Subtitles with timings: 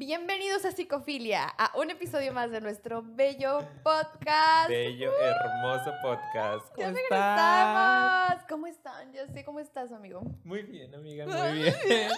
[0.00, 4.70] Bienvenidos a Psicofilia, a un episodio más de nuestro bello podcast.
[4.70, 6.66] Bello, hermoso podcast.
[6.74, 8.30] ¿Cómo ¡Ya estás?
[8.30, 8.44] regresamos!
[8.48, 9.12] ¿Cómo están?
[9.12, 10.22] Ya sé, ¿cómo estás, amigo?
[10.42, 11.74] Muy bien, amiga, muy bien.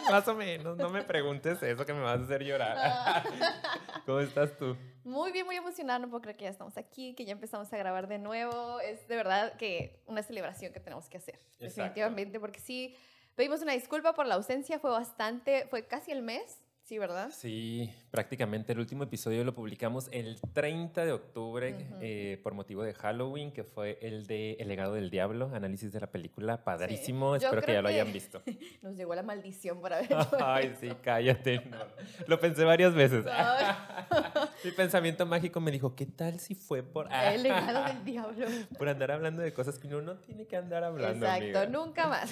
[0.12, 3.24] Más o menos, no me preguntes eso que me vas a hacer llorar.
[4.07, 4.77] ¿Cómo estás tú?
[5.03, 5.99] Muy bien, muy emocionada.
[5.99, 8.79] No puedo creer que ya estamos aquí, que ya empezamos a grabar de nuevo.
[8.79, 11.35] Es de verdad que una celebración que tenemos que hacer.
[11.35, 11.64] Exacto.
[11.64, 12.95] Definitivamente, porque sí,
[13.35, 14.79] pedimos una disculpa por la ausencia.
[14.79, 16.61] Fue bastante, fue casi el mes.
[16.93, 17.30] Sí, ¿verdad?
[17.30, 22.93] Sí, prácticamente el último episodio lo publicamos el 30 de octubre eh, por motivo de
[22.93, 27.62] Halloween, que fue el de El legado del diablo, análisis de la película, padrísimo, espero
[27.62, 28.43] que ya lo hayan visto.
[28.82, 31.64] Nos llegó la maldición por haber hecho Ay, sí, cállate.
[31.70, 31.79] no.
[32.27, 33.25] Lo pensé varias veces.
[34.64, 38.47] Mi pensamiento mágico me dijo, ¿qué tal si fue por, El legado del diablo.
[38.77, 41.25] por andar hablando de cosas que uno no tiene que andar hablando?
[41.25, 41.67] Exacto, amiga?
[41.67, 42.31] nunca más.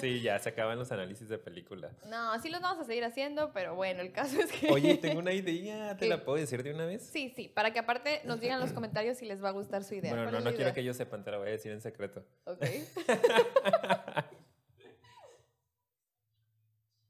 [0.00, 1.92] sí, ya se acaban los análisis de película.
[2.08, 4.72] No, sí los vamos a seguir haciendo, pero bueno, el caso es que...
[4.72, 7.02] Oye, tengo una idea, ¿te la puedo decir de una vez?
[7.02, 9.84] Sí, sí, para que aparte nos digan en los comentarios si les va a gustar
[9.84, 10.10] su idea.
[10.10, 12.24] Bueno, ¿Cuál no, no quiero que ellos sepan, te la voy a decir en secreto.
[12.44, 12.62] Ok.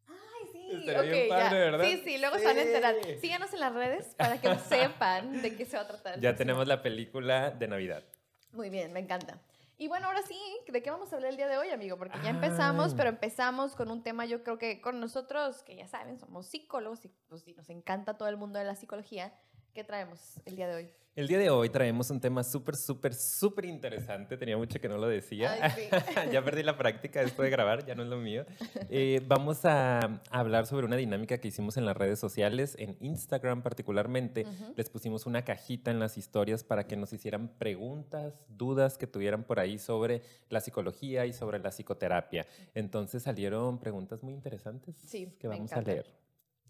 [0.08, 1.58] Ay, sí, Estaría ok, bien padre.
[1.58, 1.84] ¿verdad?
[1.84, 2.94] Sí, sí, luego se van a enterar.
[3.02, 3.18] Sí.
[3.20, 6.20] Síganos en las redes para que sepan de qué se va a tratar.
[6.20, 8.04] Ya tenemos la película de Navidad.
[8.52, 9.40] Muy bien, me encanta.
[9.78, 10.38] Y bueno, ahora sí,
[10.68, 11.98] ¿de qué vamos a hablar el día de hoy, amigo?
[11.98, 12.94] Porque ya empezamos, Ah.
[12.96, 17.04] pero empezamos con un tema, yo creo que con nosotros, que ya saben, somos psicólogos
[17.04, 19.34] y pues sí, nos encanta todo el mundo de la psicología.
[19.76, 20.88] ¿Qué traemos el día de hoy?
[21.14, 24.38] El día de hoy traemos un tema súper, súper, súper interesante.
[24.38, 25.52] Tenía mucho que no lo decía.
[25.52, 25.90] Ay, sí.
[26.32, 28.46] ya perdí la práctica después de grabar, ya no es lo mío.
[28.88, 33.60] Eh, vamos a hablar sobre una dinámica que hicimos en las redes sociales, en Instagram
[33.60, 34.46] particularmente.
[34.46, 34.72] Ujú.
[34.76, 39.44] Les pusimos una cajita en las historias para que nos hicieran preguntas, dudas que tuvieran
[39.44, 42.46] por ahí sobre la psicología y sobre la psicoterapia.
[42.72, 46.25] Entonces salieron preguntas muy interesantes Sí, que vamos a leer.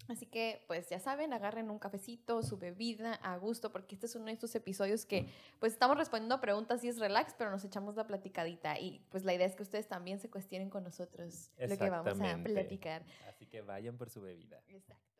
[0.09, 4.15] Así que, pues ya saben, agarren un cafecito, su bebida a gusto, porque este es
[4.15, 7.65] uno de estos episodios que, pues estamos respondiendo a preguntas y es relax, pero nos
[7.65, 8.79] echamos la platicadita.
[8.79, 12.21] Y pues la idea es que ustedes también se cuestionen con nosotros lo que vamos
[12.21, 13.05] a platicar.
[13.29, 14.63] Así que vayan por su bebida.
[14.69, 15.16] Exacto.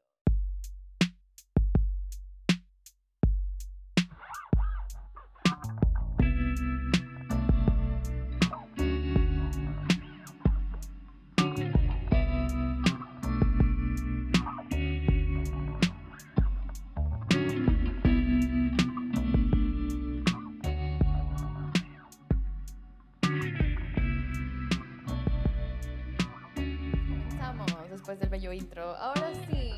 [28.79, 29.73] Ahora sí,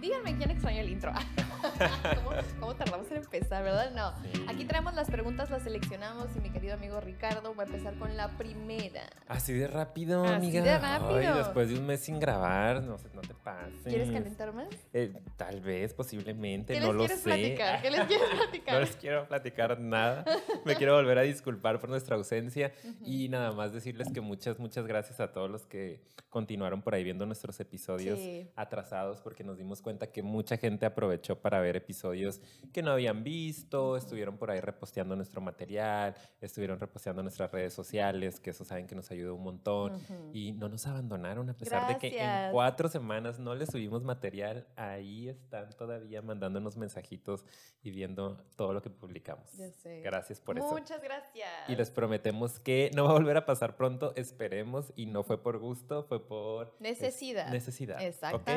[0.00, 1.12] díganme quién extrañó el intro.
[1.78, 3.90] ¿Cómo, cómo tardamos en empezar, verdad?
[3.92, 4.12] No.
[4.32, 4.44] Sí.
[4.48, 8.16] Aquí traemos las preguntas, las seleccionamos y mi querido amigo Ricardo va a empezar con
[8.16, 9.02] la primera.
[9.28, 10.62] Así de rápido, Así amiga.
[10.62, 11.16] de rápido.
[11.16, 13.74] Ay, después de un mes sin grabar, no, sé, no te pases.
[13.84, 14.68] ¿Quieres calentar más?
[14.92, 17.16] Eh, tal vez, posiblemente, ¿Qué no lo sé.
[17.22, 17.82] platicar?
[17.82, 18.80] ¿Qué les quieres No platicar?
[18.80, 20.24] les quiero platicar nada.
[20.64, 22.94] Me quiero volver a disculpar por nuestra ausencia Ujú.
[23.04, 26.00] y nada más decirles que muchas, muchas gracias a todos los que
[26.30, 28.48] continuaron por ahí viendo nuestros episodios Sí.
[28.56, 32.40] atrasados porque nos dimos cuenta que mucha gente aprovechó para ver episodios
[32.72, 38.40] que no habían visto, estuvieron por ahí reposteando nuestro material, estuvieron reposteando nuestras redes sociales,
[38.40, 39.94] que eso saben que nos ayudó un montón.
[39.94, 40.30] Ujú.
[40.32, 42.52] Y no nos abandonaron a pesar de que en Gracias.
[42.52, 44.66] cuatro semanas no les subimos material.
[44.76, 47.44] Ahí están todavía mandándonos mensajitos
[47.82, 49.52] y viendo todo lo que publicamos.
[49.56, 50.00] Ya sé.
[50.02, 50.70] Gracias por eso.
[50.70, 51.48] Muchas gracias.
[51.68, 55.42] Y les prometemos que no va a volver a pasar pronto, esperemos, y no fue
[55.42, 57.50] por gusto, fue por es- Necesidad.
[57.50, 57.98] necesidad.
[58.34, 58.48] ¿ok?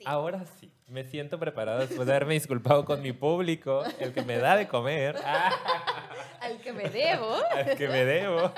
[0.00, 0.04] Sí.
[0.06, 4.38] Ahora sí, me siento preparado después de haberme disculpado con mi público, el que me
[4.38, 5.14] da de comer,
[6.40, 7.36] Al que me debo.
[7.50, 8.50] al que me debo,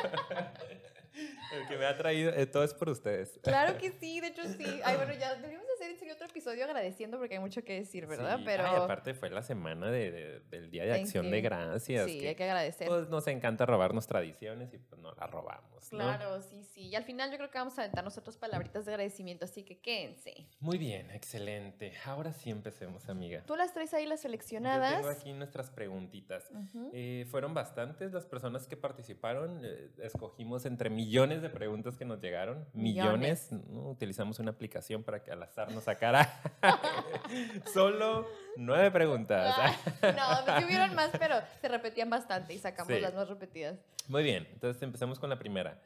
[1.53, 3.41] el que me ha traído, eh, todo es por ustedes.
[3.43, 4.81] Claro que sí, de hecho sí.
[4.85, 8.07] Ay, bueno, ya debimos hacer en serio otro episodio agradeciendo porque hay mucho que decir,
[8.07, 8.39] ¿verdad?
[8.39, 11.41] Sí, Pero ay, aparte fue la semana de- de- del Día de Acción de.
[11.41, 12.07] Gracias.
[12.11, 12.87] sí, que, hay que agradecer.
[12.89, 15.93] pues, nos encanta robarnos tradiciones y pues no las robamos.
[15.93, 15.99] ¿no?
[15.99, 16.81] Claro, sí, sí.
[16.89, 19.79] Y al final yo creo que vamos a aventar nosotros palabritas de agradecimiento, así que
[19.81, 20.47] quédense.
[20.61, 21.93] Muy bien, excelente.
[22.05, 23.43] Ahora sí empecemos, amiga.
[23.47, 24.95] Tú las traes ahí las Yo seleccionadas.
[24.97, 26.51] tengo aquí nuestras preguntitas.
[26.93, 29.61] Eh, fueron bastantes las personas que participaron.
[29.65, 32.65] eh, escogimos entre millones de preguntas que nos llegaron.
[32.73, 33.51] Millones.
[33.51, 33.89] ¿no?
[33.91, 36.29] Utilizamos una aplicación para que al azar nos sacara
[37.73, 39.55] solo nueve preguntas.
[39.57, 43.01] Ah, no, sí hubieron más, pero se repetían bastante y sacamos Sí.
[43.01, 43.79] las más repetidas.
[44.09, 45.81] Muy bien, entonces empezamos con la primera.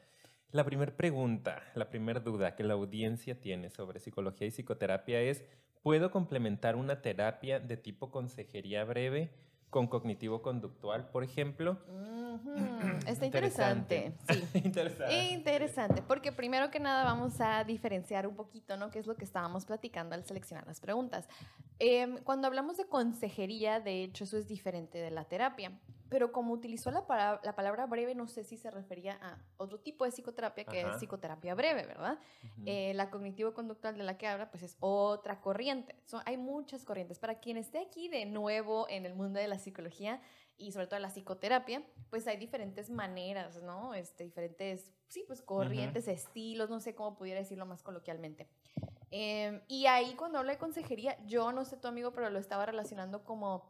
[0.51, 5.43] La primera pregunta, la primera duda que la audiencia tiene sobre psicología y psicoterapia es,
[5.83, 9.29] ¿puedo complementar una terapia de tipo consejería breve
[9.69, 11.77] con cognitivo conductual, por ejemplo.
[13.07, 14.13] Está interesante.
[14.29, 14.43] Sí.
[14.63, 15.29] interesante.
[15.29, 18.89] Interesante, porque primero que nada vamos a diferenciar un poquito, ¿no?
[18.91, 21.27] ¿Qué es lo que estábamos platicando al seleccionar las preguntas?
[21.79, 25.71] Em, cuando hablamos de consejería, de hecho, eso es diferente de la terapia
[26.09, 30.05] pero como utilizó la, la, palabra breve, no sé si se refería a otro tipo
[30.05, 32.19] de psicoterapia que es psicoterapia breve, ¿verdad?
[32.65, 35.95] Eh, la cognitivo-conductual de la que habla, pues es otra corriente.
[36.25, 37.19] hay muchas corrientes.
[37.19, 40.21] Para quien esté aquí de nuevo en el mundo de la psicología
[40.57, 43.93] y sobre todo de la psicoterapia, pues hay diferentes maneras, ¿no?
[43.93, 48.47] Este, diferentes, sí, pues corrientes, estilos, no sé cómo pudiera decirlo más coloquialmente.
[49.11, 52.65] Em, y ahí cuando hablo de consejería, yo no sé tu amigo, pero lo estaba
[52.65, 53.65] relacionando como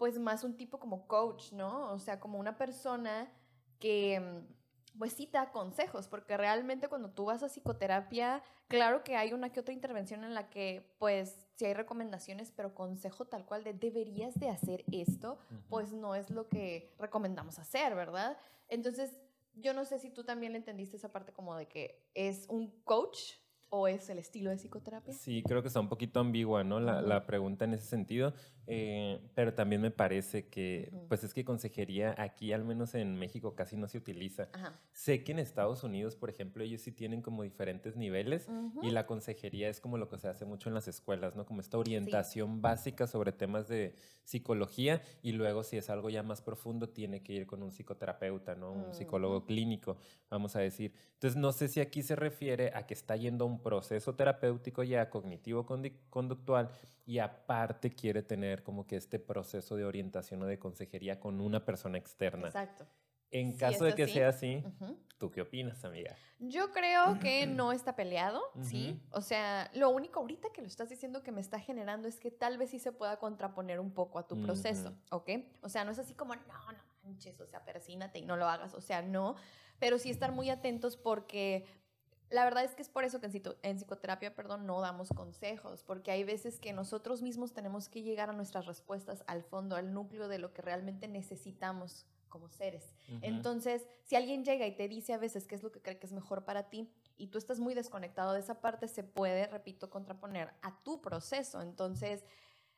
[0.00, 1.92] pues más un tipo como coach, ¿no?
[1.92, 3.30] O sea, como una persona
[3.78, 9.04] que mm, pues sí te da consejos, porque realmente cuando tú vas a psicoterapia, claro
[9.04, 13.26] que hay una que otra intervención en la que pues sí hay recomendaciones, pero consejo
[13.26, 15.38] tal cual de deberías de hacer esto,
[15.68, 18.38] pues no es lo que recomendamos hacer, ¿verdad?
[18.68, 19.14] Entonces,
[19.52, 23.34] yo no sé si tú también entendiste esa parte como de que es un coach
[23.70, 25.14] o es el estilo de psicoterapia?
[25.14, 26.80] Sí, creo que está un poquito ambigua, ¿no?
[26.80, 28.34] La, la pregunta en ese sentido.
[28.72, 33.56] Eh, pero también me parece que, pues es que consejería aquí, al menos en México,
[33.56, 34.48] casi no se utiliza.
[34.92, 38.46] Sé que en Estados Unidos, por ejemplo, ellos sí tienen como diferentes niveles
[38.80, 41.46] y la consejería es como lo que se hace mucho en las escuelas, ¿no?
[41.46, 46.40] Como esta orientación básica sobre temas de psicología y luego si es algo ya más
[46.40, 48.70] profundo tiene que ir con un psicoterapeuta, ¿no?
[48.70, 49.96] Un psicólogo clínico,
[50.30, 50.94] vamos a decir.
[51.14, 54.84] Entonces, no sé si aquí se refiere a que está yendo a un proceso terapéutico
[54.84, 56.70] ya cognitivo-conductual
[57.04, 61.64] y aparte quiere tener como que este proceso de orientación o de consejería con una
[61.64, 62.48] persona externa.
[62.48, 62.86] Exacto.
[63.30, 64.64] En caso de que sea así,
[65.18, 66.16] ¿tú qué opinas, amiga?
[66.40, 69.00] Yo creo que no está peleado, ¿sí?
[69.12, 72.32] O sea, lo único ahorita que lo estás diciendo que me está generando es que
[72.32, 75.30] tal vez sí se pueda contraponer un poco a tu proceso, ¿ok?
[75.62, 76.42] O sea, no es así como, no,
[76.72, 79.36] no manches, o sea, persínate y no lo hagas, o sea, no,
[79.78, 81.64] pero sí estar muy atentos porque
[82.30, 83.26] la verdad es que es por eso que
[83.62, 88.30] en, psicoterapia, perdón, no damos consejos, porque hay veces que nosotros mismos tenemos que llegar
[88.30, 92.94] a nuestras respuestas al fondo, al núcleo de lo que realmente necesitamos como seres.
[93.22, 96.06] Entonces, si alguien llega y te dice a veces qué es lo que cree que
[96.06, 96.88] es mejor para ti
[97.18, 101.60] y tú estás muy desconectado de esa parte, se puede, repito, contraponer a tu proceso.
[101.60, 102.24] Entonces,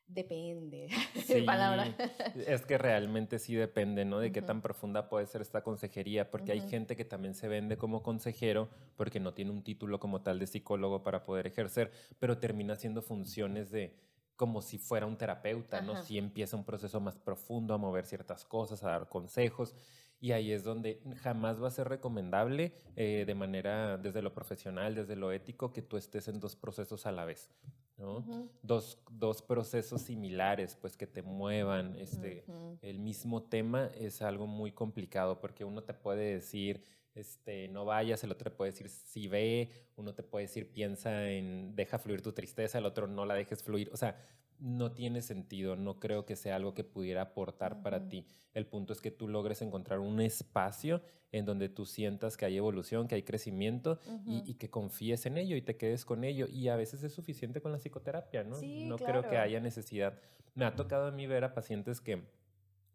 [0.07, 0.89] Depende.
[1.27, 1.95] Sí, palabra.
[2.35, 4.19] es que realmente sí depende, ¿no?
[4.19, 7.77] De qué tan profunda puede ser esta consejería, porque hay gente que también se vende
[7.77, 12.39] como consejero porque no tiene un título como tal de psicólogo para poder ejercer, pero
[12.39, 13.95] termina haciendo funciones de
[14.37, 16.03] como si fuera un terapeuta, ¿no?
[16.03, 19.75] Si empieza un proceso más profundo a mover ciertas cosas, a dar consejos.
[20.23, 24.95] Y ahí es donde jamás va a ser recomendable eh, de manera, desde lo profesional,
[24.95, 27.51] desde lo ético, que tú estés en dos procesos a la vez.
[27.99, 28.25] ¿no?
[28.63, 32.45] dos, dos, procesos similares, pues que te muevan este,
[32.83, 36.83] el mismo tema es algo muy complicado porque uno te puede decir,
[37.15, 41.31] este, no vayas, el otro te puede decir si ve, uno te puede decir piensa
[41.31, 43.91] en deja fluir tu tristeza, el otro no la dejes fluir.
[43.93, 44.17] O sea,
[44.59, 48.27] no tiene sentido, no creo que sea algo que pudiera aportar para ti.
[48.55, 51.03] El punto es que tú logres encontrar un espacio
[51.33, 55.57] en donde tú sientas que hay evolución, que hay crecimiento y, que confíes en ello
[55.57, 56.47] y te quedes con ello.
[56.49, 58.61] Y a veces es suficiente con la psicoterapia, ¿no?
[58.61, 60.19] no creo que haya necesidad.
[60.55, 62.23] Me ha tocado a mí ver a pacientes que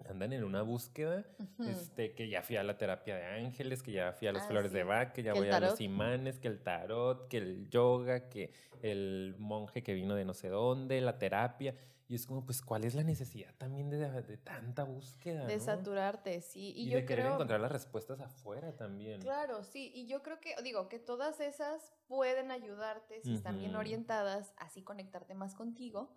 [0.06, 1.26] andan en una búsqueda,
[1.60, 4.48] este, que ya fui a la terapia de ángeles, que ya fui a las ah,
[4.48, 8.30] flores de Bach, que ya voy a los imanes, que el tarot, que el yoga,
[8.30, 8.52] que
[8.82, 11.76] el monje que vino de no sé dónde, la terapia.
[12.10, 15.46] Y es como, pues, ¿cuál es la necesidad también de, de tanta búsqueda?
[15.46, 16.72] De saturarte, sí.
[16.74, 19.20] Y, yo de querer encontrar las respuestas afuera también.
[19.20, 19.92] Claro, sí.
[19.94, 24.84] Y yo creo que, digo, que todas esas pueden ayudarte, si están bien orientadas, así
[24.84, 26.16] conectarte más contigo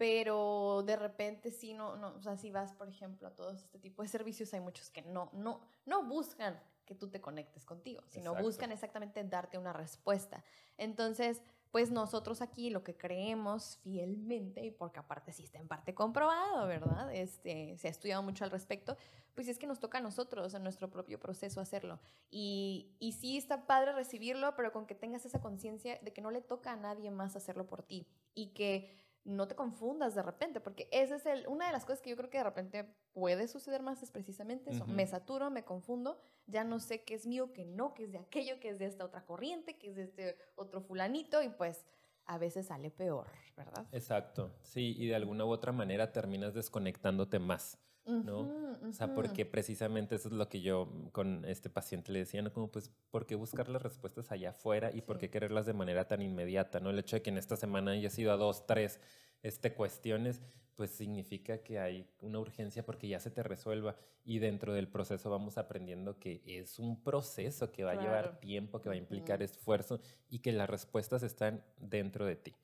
[0.00, 3.78] pero de repente sí, no, no, o sea, si vas, por ejemplo, a todos este
[3.78, 8.02] tipo de servicios, hay muchos que no, no, no buscan que tú te conectes contigo,
[8.08, 10.42] sino buscan exactamente darte una respuesta.
[10.78, 15.94] Entonces, pues nosotros aquí lo que creemos fielmente, y porque aparte sí está en parte
[15.94, 17.14] comprobado, ¿verdad?
[17.14, 18.96] Este, se ha estudiado mucho al respecto,
[19.34, 22.00] pues es que nos toca a nosotros en nuestro propio proceso hacerlo.
[22.30, 26.30] Y, y sí está padre recibirlo, pero con que tengas esa conciencia de que no
[26.30, 30.60] le toca a nadie más hacerlo por ti y que no te confundas de repente,
[30.60, 33.48] porque esa es el, una de las cosas que yo creo que de repente puede
[33.48, 34.86] suceder más es precisamente eso.
[34.86, 38.18] Me saturo, me confundo, ya no sé qué es mío, qué no, qué es de
[38.18, 41.84] aquello, qué es de esta otra corriente, qué es de este otro fulanito, y pues
[42.24, 43.86] a veces sale peor, ¿verdad?
[43.92, 47.78] Exacto, sí, y de alguna u otra manera terminas desconectándote más.
[48.06, 48.78] ¿No?
[48.88, 52.52] O sea, porque precisamente eso es lo que yo con este paciente le decía, ¿no?
[52.52, 56.08] Como pues, ¿por qué buscar las respuestas allá afuera y por qué quererlas de manera
[56.08, 56.90] tan inmediata, ¿no?
[56.90, 59.00] El hecho de que en esta semana haya sido a dos, tres
[59.42, 60.40] este, cuestiones,
[60.76, 65.30] pues significa que hay una urgencia porque ya se te resuelva y dentro del proceso
[65.30, 69.42] vamos aprendiendo que es un proceso que va a llevar tiempo, que va a implicar
[69.42, 72.54] esfuerzo y que las respuestas están dentro de ti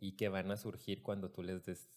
[0.00, 1.88] y que van a surgir cuando tú les des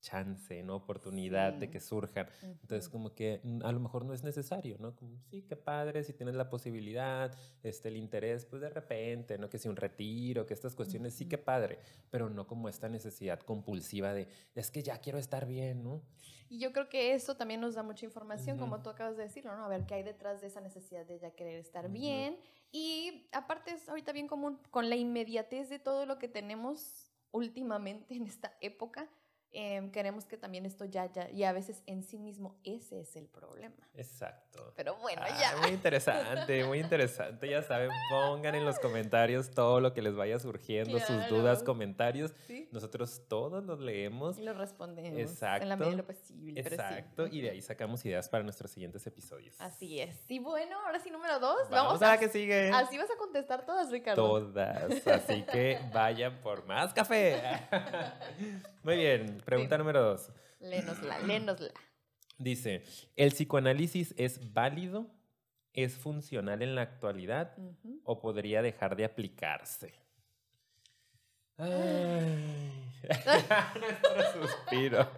[0.00, 0.76] chance, ¿no?
[0.76, 2.28] Oportunidad de que surjan.
[2.42, 4.94] Entonces, como que mm, a lo mejor no es necesario, ¿no?
[4.94, 9.48] Como, sí, qué padre, si tienes la posibilidad, este, el interés, pues de repente, ¿no?
[9.48, 11.78] Que si un retiro, que estas cuestiones, sí, qué padre,
[12.10, 16.02] pero no como esta necesidad compulsiva de, es que ya quiero estar bien, ¿no?
[16.50, 19.54] Y yo creo que eso también nos da mucha información, como tú acabas de decirlo,
[19.54, 19.64] ¿no?
[19.64, 22.38] A ver qué hay detrás de esa necesidad de ya querer estar bien.
[22.72, 28.14] Y aparte es ahorita bien común con la inmediatez de todo lo que tenemos últimamente
[28.14, 29.10] en esta época
[29.52, 33.16] Em, queremos que también esto ya, ya, y a veces en sí mismo ese es
[33.16, 33.88] el problema.
[33.94, 34.72] Exacto.
[34.76, 35.56] Pero bueno, ah, ya.
[35.56, 37.48] Muy interesante, muy interesante.
[37.48, 42.34] Ya saben, pongan en los comentarios todo lo que les vaya surgiendo, sus dudas, comentarios.
[42.72, 44.38] Nosotros todos los leemos.
[44.38, 45.18] Y los respondemos.
[45.18, 45.62] Exacto.
[45.62, 46.60] En la medida de lo posible.
[46.60, 47.26] Exacto.
[47.26, 49.58] Y de ahí sacamos ideas para nuestros siguientes episodios.
[49.60, 50.30] Así es.
[50.30, 51.68] Y bueno, ahora sí, número dos.
[51.70, 52.70] Vamos, vamos a la que sigue.
[52.70, 54.22] Así vas a contestar todas, Ricardo.
[54.22, 55.06] Todas.
[55.06, 57.40] Así que vayan por más café.
[58.84, 60.30] Muy bien, pregunta número dos.
[60.60, 61.72] Lénosla, lénosla.
[62.38, 62.84] Dice,
[63.16, 65.10] ¿el psicoanálisis es válido?
[65.72, 67.56] ¿Es funcional en la actualidad?
[68.04, 69.94] ¿O podría dejar de aplicarse?
[71.58, 72.68] Ay.
[73.08, 75.08] Nuestro suspiro.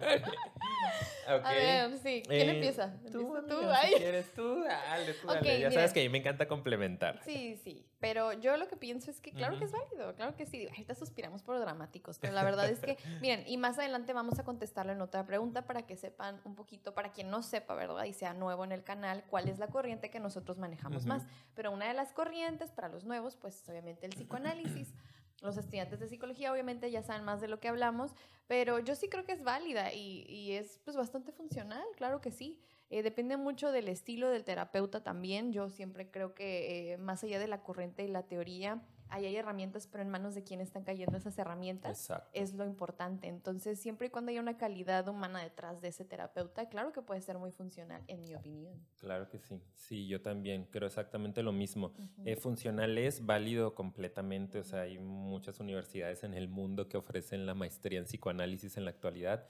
[1.27, 2.23] A ver, sí.
[2.27, 2.93] ¿Quién eh, empieza?
[3.11, 3.55] Tú, tú,
[3.85, 5.59] Si quieres tú, dale, tú dale.
[5.59, 7.21] Ya sabes que a mí me encanta complementar.
[7.23, 7.85] Sí, sí.
[7.99, 10.67] Pero yo lo que pienso es que claro que es válido, claro que sí.
[10.67, 14.43] Ahorita suspiramos por dramáticos, pero la verdad es que, miren, y más adelante vamos a
[14.43, 18.05] contestarle en otra pregunta para que sepan un poquito, para quien no sepa, ¿verdad?
[18.05, 21.23] Y sea nuevo en el canal, cuál es la corriente que nosotros manejamos más.
[21.55, 24.93] Pero una de las corrientes para los nuevos, pues es obviamente el psicoanálisis.
[25.41, 28.15] Los estudiantes de psicología obviamente ya saben más de lo que hablamos,
[28.47, 32.59] pero yo sí creo que es válida y, es pues bastante funcional, claro que sí.
[32.91, 35.53] Eh, depende mucho del estilo del terapeuta también.
[35.53, 39.35] Yo siempre creo que eh, más allá de la corriente y la teoría, ahí hay
[39.35, 43.27] herramientas, pero en manos de quien están cayendo esas herramientas es lo importante.
[43.27, 47.21] Entonces, siempre y cuando haya una calidad humana detrás de ese terapeuta, claro que puede
[47.21, 48.73] ser muy funcional, en mi opinión.
[48.99, 49.61] Claro que sí.
[49.75, 51.93] Sí, yo también creo exactamente lo mismo.
[52.25, 54.59] Eh, funcional es válido completamente.
[54.59, 58.85] O sea, hay muchas universidades en el mundo que ofrecen la maestría en psicoanálisis en
[58.85, 59.47] la actualidad.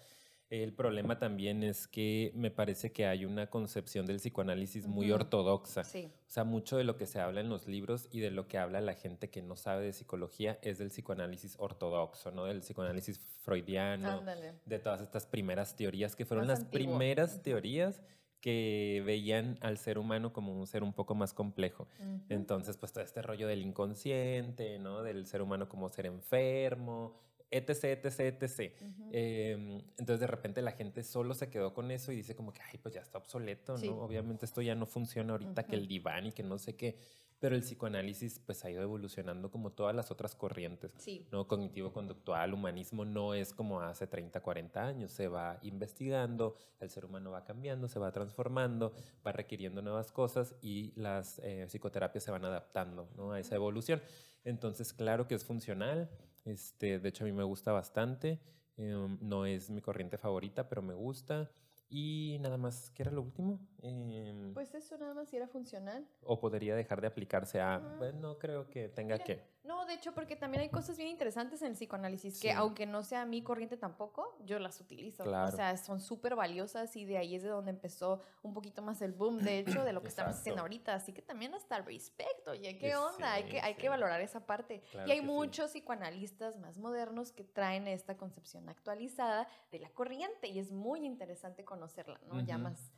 [0.52, 5.84] El problema también es que me parece que hay una concepción del psicoanálisis muy ortodoxa.
[5.84, 5.86] O
[6.28, 8.82] sea, mucho de lo que se habla en los libros y de lo que habla
[8.82, 12.44] la gente que no sabe de psicología es del psicoanálisis ortodoxo, ¿no?
[12.44, 14.24] Del psicoanálisis freudiano,
[14.66, 18.02] de todas estas primeras teorías que fueron las primeras teorías
[18.42, 21.88] que veían al ser humano como un ser un poco más complejo.
[22.28, 25.02] Entonces, pues todo este rollo del inconsciente, ¿no?
[25.02, 27.16] Del ser humano como ser enfermo,
[27.52, 28.74] etc, etc, etc.
[29.12, 32.62] Em, entonces de repente la gente solo se quedó con eso y dice como que,
[32.62, 34.02] ay, pues ya está obsoleto, ¿no?
[34.02, 36.98] Obviamente esto ya no funciona ahorita que el diván y que no sé qué.
[37.42, 40.92] Pero el psicoanálisis pues ha ido evolucionando como todas las otras corrientes.
[40.98, 41.28] Sí.
[41.32, 41.48] ¿no?
[41.48, 45.12] Cognitivo-conductual, humanismo no es como hace 30, 40 años.
[45.12, 48.94] Se va investigando, el ser humano va cambiando, se va transformando,
[49.26, 53.32] va requiriendo nuevas cosas y las eh, psicoterapias se van adaptando ¿no?
[53.32, 54.04] a esa evolución.
[54.44, 56.12] Entonces, claro que es funcional.
[56.46, 58.40] Este, de hecho, a mí me gusta bastante.
[58.78, 61.52] Em, no es mi corriente favorita, pero me gusta.
[61.90, 63.60] Y nada más, ¿qué era lo último?
[63.82, 66.08] Em, pues eso nada más si era funcional.
[66.24, 69.51] O podría dejar de aplicarse a, bueno, creo que tenga que.
[69.64, 73.04] No, de hecho, porque también hay cosas bien interesantes en el psicoanálisis que, aunque no
[73.04, 75.24] sea mi corriente tampoco, yo las utilizo.
[75.24, 79.02] O sea, son súper valiosas y de ahí es de donde empezó un poquito más
[79.02, 80.96] el boom, de hecho, de lo que estamos haciendo ahorita.
[80.96, 83.34] Así que también hasta el respecto, oye, ¿qué onda?
[83.34, 84.84] hay, que, hay que valorar esa parte.
[85.06, 90.60] y hay muchos psicoanalistas más modernos que traen esta concepción actualizada de la corriente y
[90.60, 92.42] es muy interesante conocerla, ¿no?
[92.42, 92.92] Ya más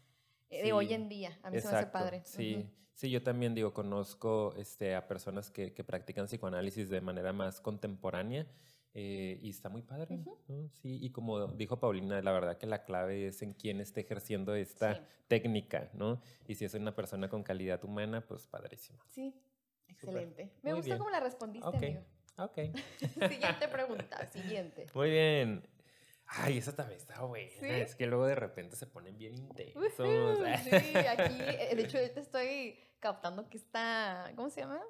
[0.49, 1.37] de hoy en día.
[1.43, 2.21] A mí se me hace padre.
[2.25, 7.33] Sí, sí, yo también digo, conozco este, a personas que, que practican psicoanálisis de manera
[7.33, 8.47] más contemporánea.
[8.95, 10.19] Eh, y está muy padre,
[10.71, 14.53] Sí, y como dijo Paulina, la verdad que la clave es en quién esté ejerciendo
[14.53, 16.21] esta técnica, ¿no?
[16.47, 18.99] Y si es una persona con calidad humana, pues padrísimo.
[19.09, 19.33] Sí,
[19.87, 20.51] excelente.
[20.61, 22.01] Me gusta cómo la respondiste, amigo.
[22.37, 22.57] Ok.
[23.29, 24.87] siguiente pregunta, siguiente.
[24.93, 25.67] Muy bien.
[26.27, 27.77] Ay, esa también está buena.
[27.77, 29.83] Es que luego de repente se ponen bien intensos.
[29.95, 34.81] sí, aquí, eh, de hecho, ahorita estoy captando que está, ¿cómo se llama?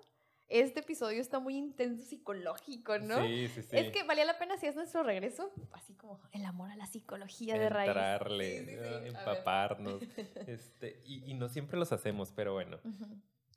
[0.47, 3.25] Este episodio está muy intenso psicológico, ¿no?
[3.25, 3.75] Sí, sí, sí.
[3.75, 6.85] Es que valía la pena si es nuestro regreso, así como el amor a la
[6.85, 7.89] psicología de raíz.
[7.89, 10.01] Entrarle, empaparnos.
[10.47, 12.79] este, y, y, no siempre los hacemos, pero bueno.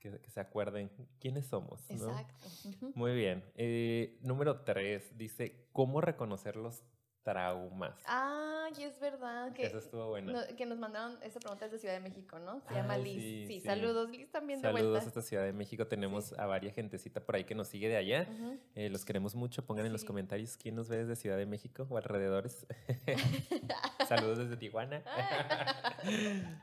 [0.01, 0.91] que, se acuerden
[1.21, 1.81] quiénes somos.
[1.91, 2.11] ¿no?
[2.11, 2.49] Exacto.
[2.95, 3.45] Muy bien.
[3.57, 6.83] Eh, número tres dice, ¿cómo reconocer los
[7.27, 8.01] traumas.
[8.07, 9.53] Ay, es verdad.
[9.53, 10.33] Que, Eso estuvo bueno.
[10.57, 12.61] que nos mandaron esta pregunta desde Ciudad de México, ¿no?
[12.61, 13.21] Se llama Liz.
[13.21, 13.67] sí, Sí, sí.
[13.67, 15.09] saludos, Liz también de Saludos vuelta.
[15.09, 15.89] hasta Ciudad de México.
[15.89, 18.29] Tenemos a varias gentecita por ahí que nos sigue de allá.
[18.77, 19.67] Eh, los queremos mucho.
[19.67, 22.65] Pongan en los comentarios quién nos ve desde Ciudad de México o alrededores.
[24.09, 25.03] Saludos desde Tijuana.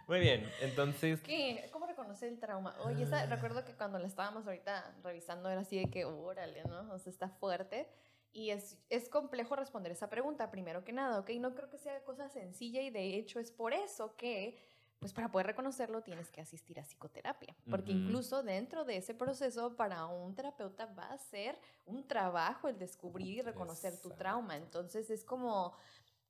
[0.07, 1.19] Muy bien, entonces...
[1.21, 1.67] ¿Qué?
[1.73, 2.73] ¿Cómo reconocer el trauma?
[2.85, 6.93] Oye, esa, recuerdo que cuando la estábamos ahorita revisando era así de que, órale, ¿no?
[6.93, 7.85] O sea, está fuerte.
[8.33, 11.29] Y es, es complejo responder esa pregunta, primero que nada, ¿ok?
[11.39, 14.57] No creo que sea cosa sencilla y de hecho es por eso que,
[14.97, 17.55] pues para poder reconocerlo tienes que asistir a psicoterapia.
[17.69, 22.79] Porque incluso dentro de ese proceso, para un terapeuta va a ser un trabajo el
[22.79, 24.57] descubrir y reconocer tu trauma.
[24.57, 25.73] Entonces es como,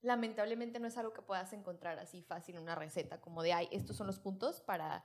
[0.02, 3.70] lamentablemente no es algo que puedas encontrar así fácil en una receta, como de, ay,
[3.72, 5.04] estos son los puntos para...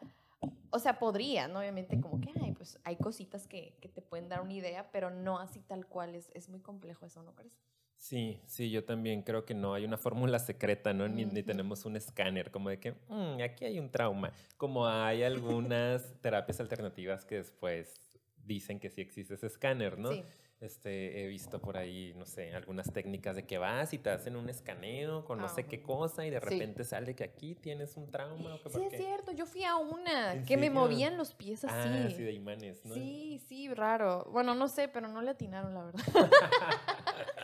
[0.70, 1.60] O sea, podrían, ¿no?
[1.60, 5.10] obviamente, como que hay, pues hay cositas que, que te pueden dar una idea, pero
[5.10, 7.52] no así tal cual, es, es muy complejo eso, ¿no crees?
[7.96, 11.08] Sí, sí, yo también creo que no hay una fórmula secreta, ¿no?
[11.08, 11.46] Ni, ni Ujú.
[11.46, 14.32] tenemos un escáner, como de que "Mm, aquí hay un trauma.
[14.56, 20.10] Como hay algunas terapias alternativas que después dicen que sí existe ese escáner, ¿no?
[20.10, 20.24] Sí.
[20.60, 24.34] Este, he visto por ahí, no sé, algunas técnicas de que vas y te hacen
[24.34, 26.46] un escaneo con no sé qué cosa y de Sí.
[26.46, 28.96] repente sale que aquí tienes un trauma o que Sí, es qué.
[28.96, 31.88] cierto, yo fui a una ¿En que me movían los pies así.
[31.88, 32.92] Ah, sí, de imanes, ¿no?
[32.92, 34.26] Sí, sí, raro.
[34.32, 36.02] Bueno, no sé, pero no le atinaron, la verdad.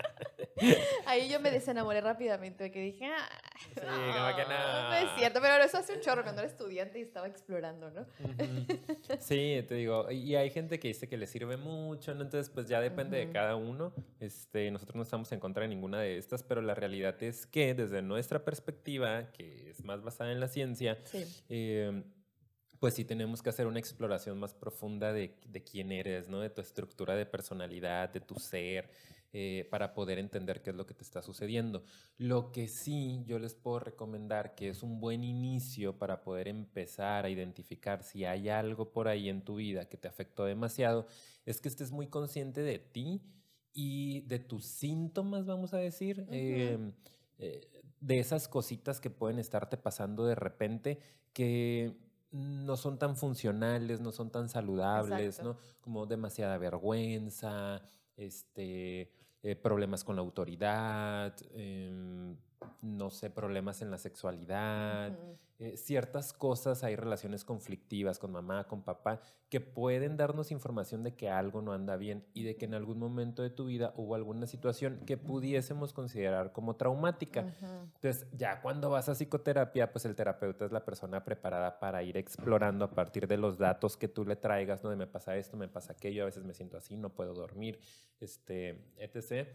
[1.07, 3.29] Ahí yo me desenamoré rápidamente, que dije, ah,
[3.75, 4.91] Sí, como que no.
[4.91, 8.03] no es cierto, pero eso hace un chorro cuando era estudiante y estaba explorando, ¿no?
[8.03, 8.67] Ujú.
[9.19, 12.23] Sí, te digo, y hay gente que dice que le sirve mucho, ¿no?
[12.23, 13.33] Entonces, pues ya depende de Ujú.
[13.33, 13.93] cada uno.
[14.21, 17.75] Este, nosotros no estamos en contra de ninguna de estas, pero la realidad es que
[17.75, 21.25] desde nuestra perspectiva, que es más basada en la ciencia, Sí.
[21.49, 22.03] eh,
[22.81, 26.41] pues sí tenemos que hacer una exploración más profunda de, de quién eres, ¿no?
[26.41, 28.91] De tu estructura de personalidad, de tu ser,
[29.37, 31.83] eh, para poder entender qué es lo que te está sucediendo.
[32.19, 37.25] Lo que sí yo les puedo recomendar que es un buen inicio para poder empezar
[37.25, 41.09] a identificar si hay algo por ahí en tu vida que te afectó demasiado,
[41.47, 43.23] es que estés muy consciente de ti
[43.73, 46.25] y de tus síntomas, vamos a decir.
[46.31, 46.93] Em,
[47.39, 51.01] eh, de esas cositas que pueden estarte pasando de repente
[51.33, 51.97] que
[52.31, 55.55] no son tan funcionales, no son tan saludables, Exacto.
[55.55, 55.59] ¿no?
[55.81, 57.83] Como demasiada vergüenza,
[58.17, 59.11] este,
[59.47, 62.35] eh, problemas con la autoridad, em,
[62.81, 65.13] no sé, problemas en la sexualidad.
[65.61, 71.15] Eh, ciertas cosas, hay relaciones conflictivas con mamá, con papá, que pueden darnos información de
[71.15, 74.17] que algo no anda bien y de que en algún momento de tu vida hubo
[74.17, 77.43] alguna situación que pudiésemos considerar como traumática.
[77.43, 77.67] Ujú.
[77.95, 82.17] Entonces, ya cuando vas a psicoterapia, pues el terapeuta es la persona preparada para ir
[82.17, 84.91] explorando a partir de los datos que tú le traigas, ¿no?
[84.91, 87.79] De me pasa esto, me pasa aquello, a veces me siento así, no puedo dormir,
[88.21, 89.49] este, etc.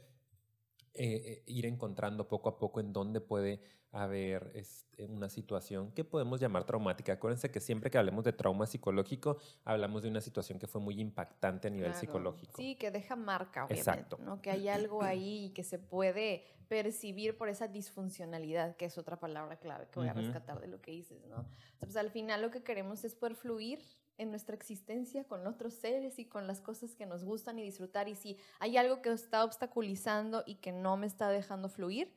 [0.94, 6.04] Eh, eh, ir encontrando poco a poco en dónde puede haber este, una situación que
[6.04, 7.14] podemos llamar traumática.
[7.14, 11.00] Acuérdense que siempre que hablemos de trauma psicológico, hablamos de una situación que fue muy
[11.00, 12.00] impactante a nivel Claro.
[12.00, 12.54] psicológico.
[12.58, 13.90] Sí, que deja marca, obviamente.
[13.92, 14.18] Exacto.
[14.22, 14.42] ¿no?
[14.42, 19.20] Que hay algo ahí y que se puede percibir por esa disfuncionalidad, que es otra
[19.20, 21.38] palabra clave que voy a rescatar de lo que dices, ¿no?
[21.38, 23.80] O sea, pues al final lo que queremos es poder fluir
[24.20, 28.08] en nuestra existencia con otros seres y con las cosas que nos gustan y disfrutar.
[28.10, 32.14] Y si hay algo que está obstaculizando y que no me está dejando fluir,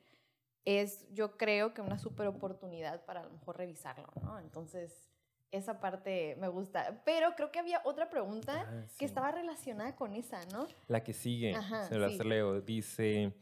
[0.65, 4.37] es yo creo que una super oportunidad para a lo mejor revisarlo, ¿no?
[4.39, 5.09] Entonces,
[5.51, 7.01] esa parte me gusta.
[7.05, 10.67] Pero creo que había otra pregunta Ah, que estaba relacionada con esa, ¿no?
[10.87, 12.23] La que sigue, Ajá, se las sí.
[12.23, 13.33] leo, dice,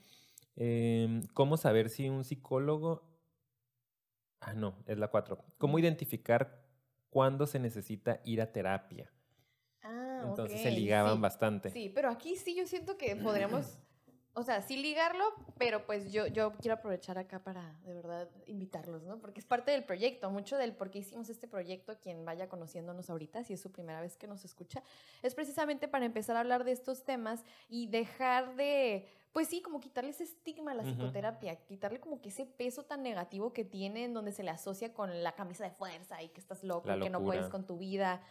[0.55, 3.09] em, ¿cómo saber si un psicólogo...
[4.39, 5.37] Ah, no, es la 4.
[5.57, 6.60] ¿Cómo identificar
[7.11, 9.11] cuándo se necesita ir a terapia?
[9.83, 11.21] Ah, Entonces ok, se ligaban sí.
[11.21, 11.69] bastante.
[11.69, 13.77] Sí, pero aquí sí yo siento que podríamos,
[14.33, 15.25] o sea, sí ligarlo,
[15.57, 19.19] pero pues yo, yo quiero aprovechar acá para de verdad invitarlos, ¿no?
[19.19, 23.09] Porque es parte del proyecto, mucho del por qué hicimos este proyecto, quien vaya conociéndonos
[23.09, 24.81] ahorita, si es su primera vez que nos escucha,
[25.21, 29.79] es precisamente para empezar a hablar de estos temas y dejar de, pues sí, como
[29.79, 34.03] quitarle ese estigma a la psicoterapia, quitarle como que ese peso tan negativo que tiene
[34.03, 37.09] en donde se le asocia con la camisa de fuerza y que estás loco, que
[37.09, 38.21] no puedes con tu vida.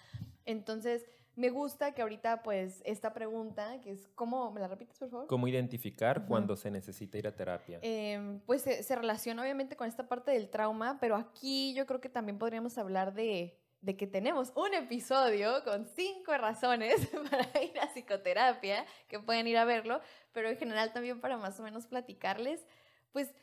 [0.44, 4.50] Entonces, me gusta que ahorita, pues, esta pregunta, que es, ¿cómo?
[4.50, 5.26] ¿Me la repites, por favor?
[5.26, 6.28] ¿Cómo identificar Ujú.
[6.28, 7.78] cuándo se necesita ir a terapia?
[7.82, 12.00] Em, pues se, se relaciona obviamente con esta parte del trauma, pero aquí yo creo
[12.00, 17.79] que también podríamos hablar de, de que tenemos un episodio con cinco razones para ir
[17.81, 20.01] a psicoterapia, que pueden ir a verlo,
[20.33, 22.66] pero en general también para más o menos platicarles,
[23.12, 23.35] pues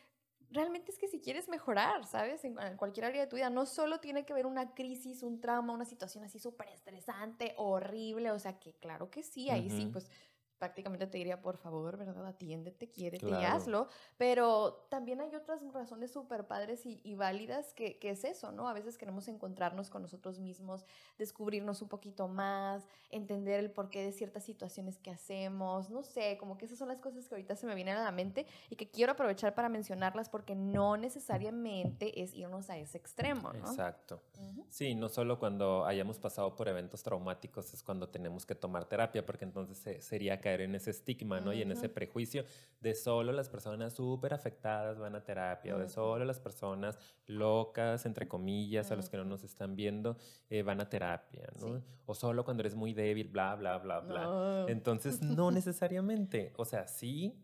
[0.49, 2.43] realmente es que si quieres mejorar, ¿sabes?
[2.45, 5.73] En, cualquier área de tu vida, no solo tiene que ver una crisis, un trauma,
[5.73, 10.09] una situación así súper estresante, horrible, o sea que claro que sí, ahí sí, pues
[10.57, 12.25] prácticamente te diría, por favor, ¿verdad?
[12.25, 13.87] Atiéndete, quiérete y hazlo.
[14.17, 18.67] Pero también hay otras razones súper padres y, válidas que, que, es eso, ¿no?
[18.67, 20.85] A veces queremos encontrarnos con nosotros mismos,
[21.17, 26.57] descubrirnos un poquito más, entender el porqué de ciertas situaciones que hacemos, no sé, como
[26.57, 28.89] que esas son las cosas que ahorita se me vienen a la mente y que
[28.89, 33.69] quiero aprovechar para mencionarlas porque no necesariamente es irnos a ese extremo, ¿no?
[33.69, 34.21] Exacto.
[34.69, 39.25] Sí, no solo cuando hayamos pasado por eventos traumáticos es cuando tenemos que tomar terapia,
[39.25, 41.51] porque entonces sería caer en ese estigma, ¿no?
[41.51, 42.45] Y en ese prejuicio
[42.79, 48.05] de solo las personas súper afectadas van a terapia o de solo las personas locas,
[48.05, 50.17] entre comillas, a los que no nos están viendo,
[50.49, 51.81] eh, van a terapia, ¿no?
[52.05, 54.65] O solo cuando eres muy débil, bla, bla, bla, bla.
[54.69, 56.53] Entonces, no necesariamente.
[56.55, 57.35] O sea, sí,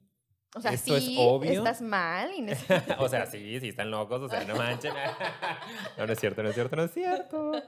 [0.55, 1.51] o sea, Esto sí, es obvio.
[1.51, 2.31] estás mal.
[2.37, 2.45] Y
[2.99, 4.93] o sea, sí, sí están locos, o sea, no manchen.
[5.97, 7.51] no, no es cierto, no es cierto, no es cierto.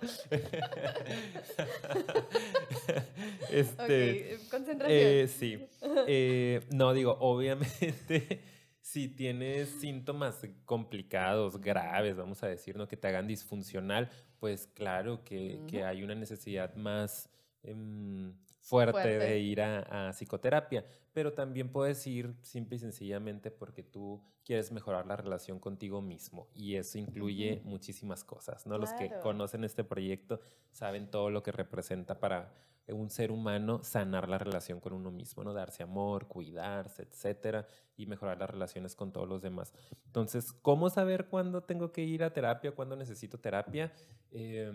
[3.49, 4.99] este, concentración.
[5.01, 5.65] Eh, sí.
[6.07, 8.41] Eh, no, digo, obviamente,
[8.81, 12.87] si tienes síntomas complicados, graves, vamos a decir, ¿no?
[12.87, 17.29] que te hagan disfuncional, pues claro que, que hay una necesidad más...
[17.63, 24.23] Em, fuerte, de ir a, psicoterapia, pero también puedes ir simple y sencillamente porque tú
[24.43, 28.79] quieres mejorar la relación contigo mismo y eso incluye muchísimas cosas, ¿no?
[28.79, 30.39] Los que conocen este proyecto
[30.71, 32.53] saben todo lo que representa para
[32.87, 35.53] un ser humano sanar la relación con uno mismo, ¿no?
[35.53, 39.73] Darse amor, cuidarse, etcétera, y mejorar las relaciones con todos los demás.
[40.07, 43.93] Entonces, ¿cómo saber cuándo tengo que ir a terapia, cuándo necesito terapia?
[44.31, 44.71] Eh,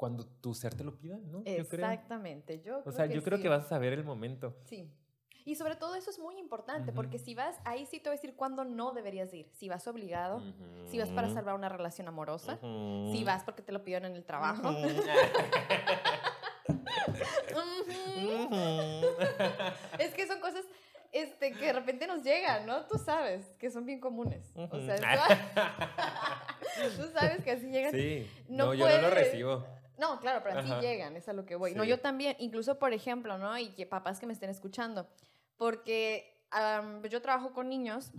[0.00, 1.42] cuando tu ser te lo pida, ¿no?
[1.44, 2.62] Exactamente.
[2.62, 4.56] Yo, o sea, yo creo que vas a saber el momento.
[4.64, 4.90] Sí.
[5.44, 8.16] Y sobre todo eso es muy importante, porque si vas, ahí sí te voy a
[8.16, 9.50] decir cuándo no deberías ir.
[9.52, 10.42] Si vas obligado,
[10.86, 12.58] si vas para salvar una relación amorosa,
[13.12, 14.70] si vas porque te lo pidieron en el trabajo.
[19.98, 20.64] es que son cosas
[21.12, 22.86] este, que de repente nos llegan, ¿no?
[22.86, 24.50] Tú sabes que son bien comunes.
[24.54, 25.28] O sea,
[26.96, 27.92] tú sabes que así llegan.
[27.92, 29.79] Sí, no, yo no lo recibo.
[30.00, 31.74] No, claro, pero así llegan, es a lo que voy.
[31.74, 33.56] No, yo también, incluso por ejemplo, ¿no?
[33.58, 35.06] Y que papás que me estén escuchando,
[35.58, 36.42] porque
[37.10, 38.10] yo trabajo con niños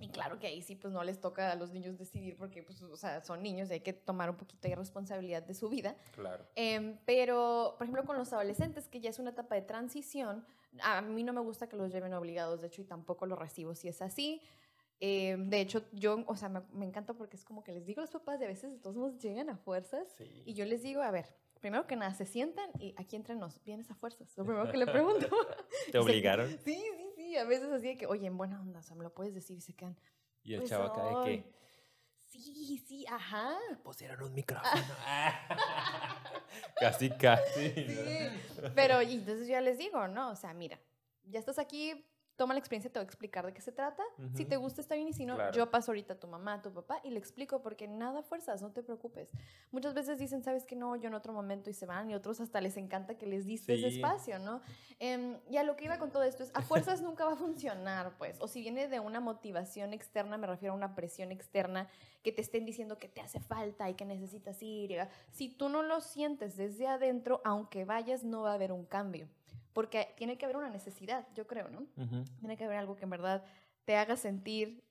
[0.00, 2.82] y claro que ahí sí, pues no les toca a los niños decidir porque, pues,
[2.82, 5.96] o sea, son niños y hay que tomar un poquito de responsabilidad de su vida.
[6.14, 6.44] Claro.
[6.56, 10.44] Em, pero, por ejemplo, con los adolescentes, que ya es una etapa de transición,
[10.82, 13.74] a mí no me gusta que los lleven obligados, de hecho, y tampoco lo recibo
[13.74, 14.42] si es así.
[15.00, 18.04] Eh, de hecho, yo, o sea, me, encanta porque es como que les digo a
[18.04, 21.02] los papás, de a veces de todos modos llegan a fuerzas y yo les digo,
[21.02, 21.26] a ver,
[21.60, 24.36] primero que nada, se sientan y aquí entre nos, vienes a fuerzas.
[24.36, 25.28] Lo primero que le pregunto.
[25.92, 26.48] ¿Te obligaron?
[26.64, 27.36] sí, sí, sí.
[27.36, 29.56] A veces así de que, oye, en buena onda, o sea, me lo puedes decir
[29.56, 29.96] y se quedan.
[30.42, 31.54] Y el pues chavo acá de que.
[32.26, 33.56] Sí, sí, ajá.
[33.82, 34.74] Pusieron un micrófono.
[36.80, 37.70] casi, casi.
[37.70, 38.18] Sí.
[38.74, 40.30] Pero y entonces yo ya les digo, ¿no?
[40.30, 40.78] O sea, mira,
[41.22, 42.04] ya estás aquí,
[42.36, 44.02] toma la experiencia, te voy a explicar de qué se trata.
[44.34, 45.08] Si te gusta, está bien.
[45.08, 47.62] Y si no, yo paso ahorita a tu mamá, a tu papá y le explico
[47.62, 49.30] porque nada fuerzas, no te preocupes.
[49.70, 52.10] Muchas veces dicen, sabes que no, yo en otro momento y se van.
[52.10, 54.60] Y otros hasta les encanta que les diste ese espacio, ¿no?
[55.00, 57.36] Eh, y a lo que iba con todo esto es, a fuerzas nunca va a
[57.36, 58.40] funcionar, pues.
[58.40, 61.88] O si viene de una motivación externa, me refiero a una presión externa
[62.22, 64.96] que te estén diciendo que te hace falta y que necesitas ir.
[65.30, 69.28] Si tú no lo sientes desde adentro, aunque vayas, no va a haber un cambio
[69.74, 71.86] porque tiene que haber una necesidad, yo creo, ¿no?
[72.38, 73.44] Tiene que haber algo que en verdad
[73.84, 74.82] te haga sentir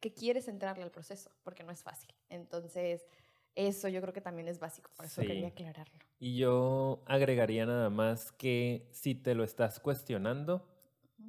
[0.00, 2.12] que quieres entrarle al proceso, porque no es fácil.
[2.28, 3.06] Entonces,
[3.54, 5.98] eso yo creo que también es básico, por eso quería aclararlo.
[6.18, 10.68] Y yo agregaría nada más que si te lo estás cuestionando,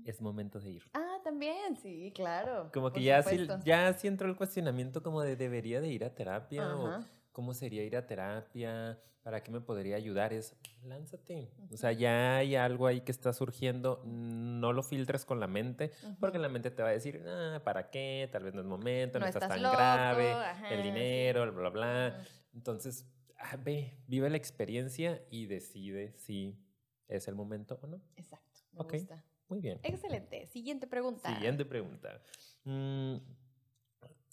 [0.06, 0.84] es momento de ir.
[0.93, 2.71] Ah, también, sí, claro.
[2.73, 6.13] Como que ya sí, ya sí entró el cuestionamiento como de debería de ir a
[6.15, 6.99] terapia o
[7.34, 11.50] cómo sería ir a terapia, para qué me podría ayudar, es lánzate.
[11.72, 15.91] O sea, ya hay algo ahí que está surgiendo, no lo filtres con la mente,
[16.19, 18.30] porque la mente te va a decir, ah, ¿para qué?
[18.32, 20.36] Tal vez no es momento, no, estás, tan grave,
[20.69, 22.26] el dinero, bla, bla, bla.
[22.54, 23.06] Entonces,
[23.38, 26.60] ah, ve, vive la experiencia y decide si
[27.08, 28.02] es el momento o no.
[28.15, 29.24] Exacto, me gusta.
[29.48, 29.80] Muy bien.
[29.84, 30.48] Excelente.
[30.48, 31.34] Siguiente pregunta.
[31.34, 32.22] Siguiente pregunta.
[32.63, 33.17] Mm,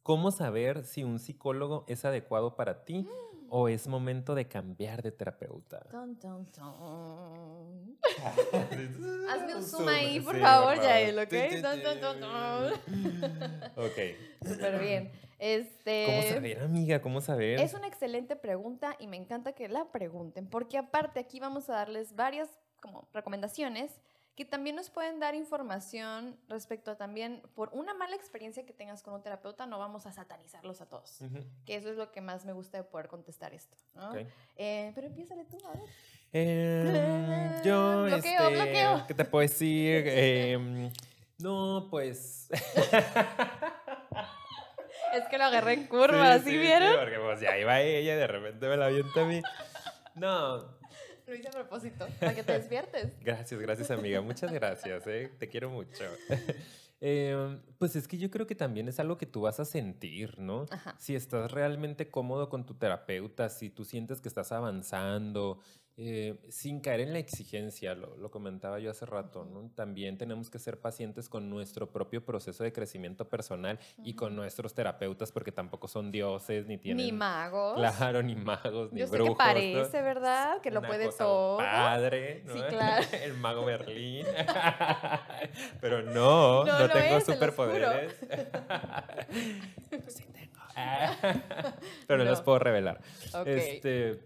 [0.02, 3.48] ¿Cómo saber si un psicólogo es adecuado para ti mm.
[3.50, 5.84] o es momento de cambiar de terapeuta?
[9.28, 11.32] Hazme un zoom ahí, por favor, Yael, ¿ok?
[13.76, 13.98] ok.
[14.46, 15.12] Súper bien.
[15.38, 17.02] Este, ¿Cómo saber, amiga?
[17.02, 17.60] ¿Cómo saber?
[17.60, 21.74] Es una excelente pregunta y me encanta que la pregunten, porque aparte aquí vamos a
[21.74, 22.48] darles varias
[22.80, 24.00] como recomendaciones
[24.36, 29.02] que también nos pueden dar información respecto a también, por una mala experiencia que tengas
[29.02, 31.18] con un terapeuta, no vamos a satanizarlos a todos.
[31.66, 33.76] Que eso es lo que más me gusta de poder contestar esto.
[33.94, 34.12] ¿no?
[34.56, 35.88] Eh, pero empiézale tú, a ver.
[36.32, 39.06] Em, yo, Bloqueo, este, bloqueo.
[39.06, 40.04] ¿qué te puedo decir?
[40.06, 40.90] Em,
[41.38, 42.48] no, pues...
[45.12, 46.94] Es que lo agarré en curva, ¿sí, sí, vieron?
[46.96, 49.42] porque pues ya iba ella y de repente me la avienta a mí.
[50.14, 50.79] No,
[51.30, 53.12] Lo hice a propósito, para que te despiertes.
[53.24, 54.20] Gracias, gracias amiga.
[54.20, 55.30] Muchas gracias, ¿eh?
[55.38, 56.04] te quiero mucho.
[57.02, 60.38] Em, pues es que yo creo que también es algo que tú vas a sentir,
[60.38, 60.66] ¿no?
[60.70, 60.96] Ajá.
[60.98, 65.60] Si estás realmente cómodo con tu terapeuta, si tú sientes que estás avanzando,
[65.96, 69.70] eh, sin caer en la exigencia, lo, lo comentaba yo hace rato, ¿no?
[69.74, 74.72] También tenemos que ser pacientes con nuestro propio proceso de crecimiento personal y con nuestros
[74.72, 77.04] terapeutas, porque tampoco son dioses ni tienen...
[77.04, 77.78] Ni magos.
[77.78, 79.36] Claro, ni magos, ni Yo sé brujos.
[79.36, 79.48] que ¿no?
[79.50, 80.60] parece, ¿verdad?
[80.62, 81.58] Que lo Una puede cosa todo.
[81.58, 82.54] Padre, ¿no?
[82.54, 83.06] Sí, claro.
[83.22, 84.24] El mago Berlín.
[85.80, 88.16] Pero no, no, tengo es, superpoderes.
[90.08, 90.60] sí tengo.
[92.06, 93.00] Pero no los puedo revelar.
[93.34, 93.46] Ok.
[93.46, 94.20] Este,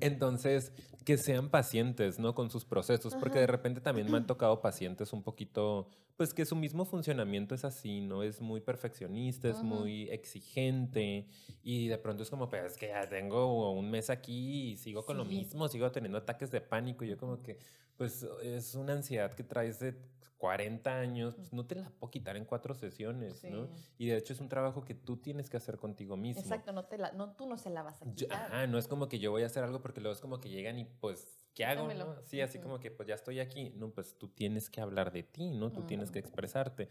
[0.00, 0.72] entonces,
[1.04, 2.34] que sean pacientes, ¿no?
[2.34, 6.44] Con sus procesos, porque de repente también me han tocado pacientes un poquito, pues que
[6.44, 8.22] su mismo funcionamiento es así, ¿no?
[8.22, 9.66] Es muy perfeccionista, es Ujú.
[9.66, 11.26] muy exigente
[11.62, 15.04] y de pronto es como, pues es que ya tengo un mes aquí y sigo
[15.04, 15.30] con lo Sí.
[15.30, 17.58] mismo, sigo teniendo ataques de pánico y yo como que,
[17.98, 19.94] pues es una ansiedad que traes de
[20.38, 23.68] 40 años, pues no te la puedo quitar en cuatro sesiones, ¿no?
[23.98, 26.40] Y de hecho es un trabajo que tú tienes que hacer contigo mismo.
[26.40, 28.42] Exacto, no te la, no, tú no se la vas a Yo- quitar.
[28.44, 30.48] ajá, no es como que yo voy a hacer algo porque luego es como que
[30.48, 31.92] llegan y pues, ¿qué hago?
[31.92, 32.14] No?
[32.24, 33.70] Sí, así como que pues ya estoy aquí.
[33.70, 35.72] No, pues tú tienes que hablar de ti, ¿no?
[35.72, 36.88] Tú tienes que expresarte.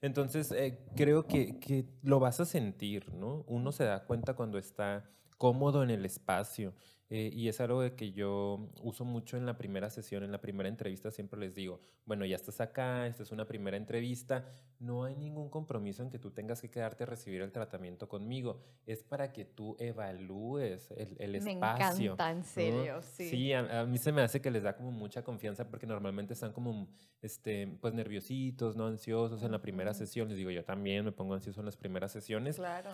[0.00, 3.44] Entonces, eh, creo que, que lo vas a sentir, ¿no?
[3.46, 6.74] Uno se da cuenta cuando está cómodo en el espacio.
[7.10, 10.40] Eh, y es algo de que yo uso mucho en la primera sesión, en la
[10.40, 14.44] primera entrevista, siempre les digo, bueno, ya estás acá, esta es una primera entrevista,
[14.78, 18.60] no hay ningún compromiso en que tú tengas que quedarte a recibir el tratamiento conmigo,
[18.86, 22.12] es para que tú evalúes el, el Me espacio.
[22.12, 22.44] encanta, en ¿no?
[22.44, 23.28] serio, sí.
[23.28, 26.32] Sí, a, a mí se me hace que les da como mucha confianza porque normalmente
[26.34, 26.88] están como,
[27.22, 28.86] este, pues nerviositos, ¿no?
[28.86, 30.28] Ansiosos en la primera sesión.
[30.28, 32.90] Les digo, yo también me pongo ansioso en las primeras sesiones, Claro.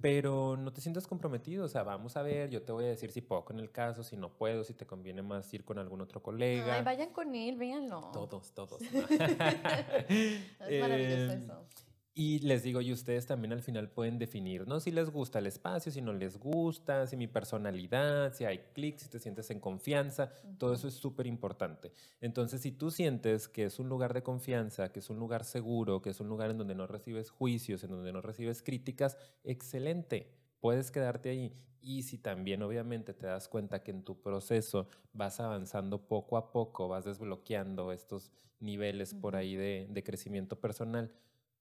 [0.00, 1.64] pero no te sientas comprometido.
[1.64, 4.04] O sea, vamos a ver, yo te voy a decir si puedo con el caso,
[4.04, 6.74] si no puedo, si te conviene más ir con algún otro colega.
[6.76, 8.10] Ay, vayan con él, véanlo.
[8.12, 8.80] Todos, todos.
[10.68, 11.66] Es maravilloso Eh, eso.
[12.14, 14.78] y les digo, y ustedes también al final pueden definir, ¿no?
[14.80, 18.98] Si les gusta el espacio, si no les gusta, si mi personalidad, si hay clic,
[18.98, 21.92] si te sientes en confianza, todo eso es súper importante.
[22.20, 26.00] Entonces, si tú sientes que es un lugar de confianza, que es un lugar seguro,
[26.02, 30.37] que es un lugar en donde no recibes juicios, en donde no recibes críticas, excelente,
[30.60, 31.56] puedes quedarte ahí.
[31.80, 36.50] Y si también obviamente te das cuenta que en tu proceso vas avanzando poco a
[36.50, 41.12] poco, vas desbloqueando estos niveles por ahí de, de crecimiento personal,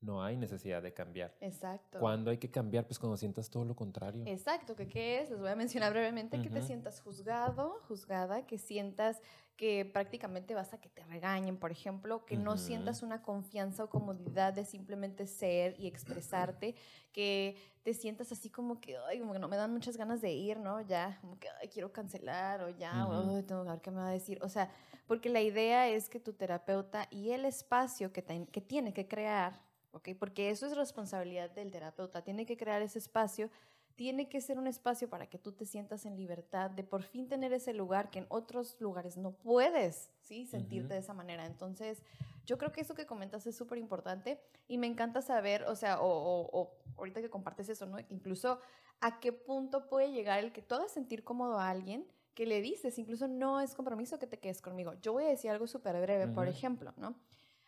[0.01, 1.35] no hay necesidad de cambiar.
[1.41, 1.99] Exacto.
[1.99, 2.85] ¿Cuándo hay que cambiar?
[2.85, 4.23] Pues cuando sientas todo lo contrario.
[4.27, 8.57] Exacto, que qué es, les voy a mencionar brevemente, que te sientas juzgado, juzgada, que
[8.57, 9.21] sientas
[9.57, 13.89] que prácticamente vas a que te regañen, por ejemplo, que no sientas una confianza o
[13.89, 16.75] comodidad de simplemente ser y expresarte,
[17.11, 20.31] que te sientas así como que, ay, como que no me dan muchas ganas de
[20.31, 20.81] ir, ¿no?
[20.81, 23.35] Ya, como que, ay, quiero cancelar o ya, o, Ujú.
[23.37, 24.39] "Ay, tengo que ver qué me va a decir.
[24.43, 24.69] O sea,
[25.07, 29.59] porque la idea es que tu terapeuta y el espacio que, que tiene que crear,
[29.91, 30.09] ¿ok?
[30.19, 33.49] Porque eso es responsabilidad del terapeuta, tiene que crear ese espacio
[33.97, 37.27] tiene que ser un espacio para que tú te sientas en libertad de por fin
[37.27, 40.45] tener ese lugar que en otros lugares no puedes, ¿sí?
[40.45, 40.93] Sentirte Ujú.
[40.93, 41.45] de esa manera.
[41.47, 42.03] Entonces,
[42.45, 45.99] yo creo que eso que comentas es súper importante y me encanta saber, o sea,
[45.99, 47.97] o, o- o ahorita que compartes eso, ¿no?
[48.09, 48.61] Incluso
[49.01, 52.61] a qué punto puede llegar el que tú hagas sentir cómodo a alguien que le
[52.61, 54.93] dices, incluso no es compromiso que te quedes conmigo.
[55.01, 56.55] Yo voy a decir algo súper breve, por Ujú.
[56.55, 57.15] ejemplo, ¿no?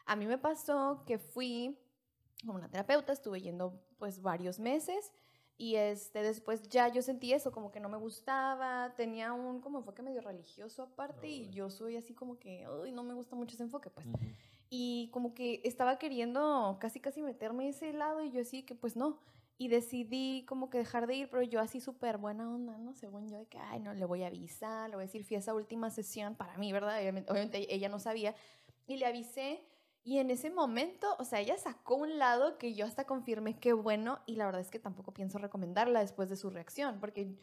[0.05, 1.75] A mí me pasó que fui
[2.45, 5.11] con una terapeuta, estuve yendo pues varios meses
[5.59, 9.79] y este, después ya yo sentí eso, como que no me gustaba, tenía un como
[9.79, 13.55] enfoque medio religioso aparte y yo soy así como que, uy, no me gusta mucho
[13.55, 14.07] ese enfoque, pues.
[14.69, 18.73] Y como que estaba queriendo casi casi meterme a ese lado y yo así que
[18.73, 19.19] pues no.
[19.57, 22.93] Y decidí como que dejar de ir, pero yo así súper buena onda, ¿no?
[22.93, 25.35] Según yo, de que, ay, no, le voy a avisar, le voy a decir, fui
[25.35, 26.97] a esa última sesión para mí, ¿verdad?
[26.97, 28.33] Obviamente, obviamente ella no sabía.
[28.87, 29.61] Y le avisé
[30.03, 33.73] y en ese momento, o sea, ella sacó un lado que yo hasta confirmé que
[33.73, 37.37] bueno y la verdad es que tampoco pienso recomendarla después de su reacción, porque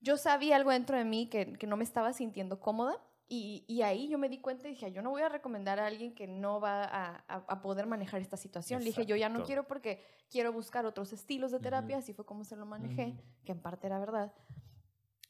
[0.00, 2.96] yo sabía algo dentro de mí que, que no me estaba sintiendo cómoda
[3.28, 5.86] y, y ahí yo me di cuenta y dije, yo no voy a recomendar a
[5.86, 8.80] alguien que no va a, a- a poder manejar esta situación.
[8.80, 9.46] Le dije, yo ya no Exacto.
[9.46, 12.02] quiero porque quiero buscar otros estilos de terapia, Ujú.
[12.04, 13.22] así fue como se lo manejé, Ujú.
[13.44, 14.32] que en parte era verdad.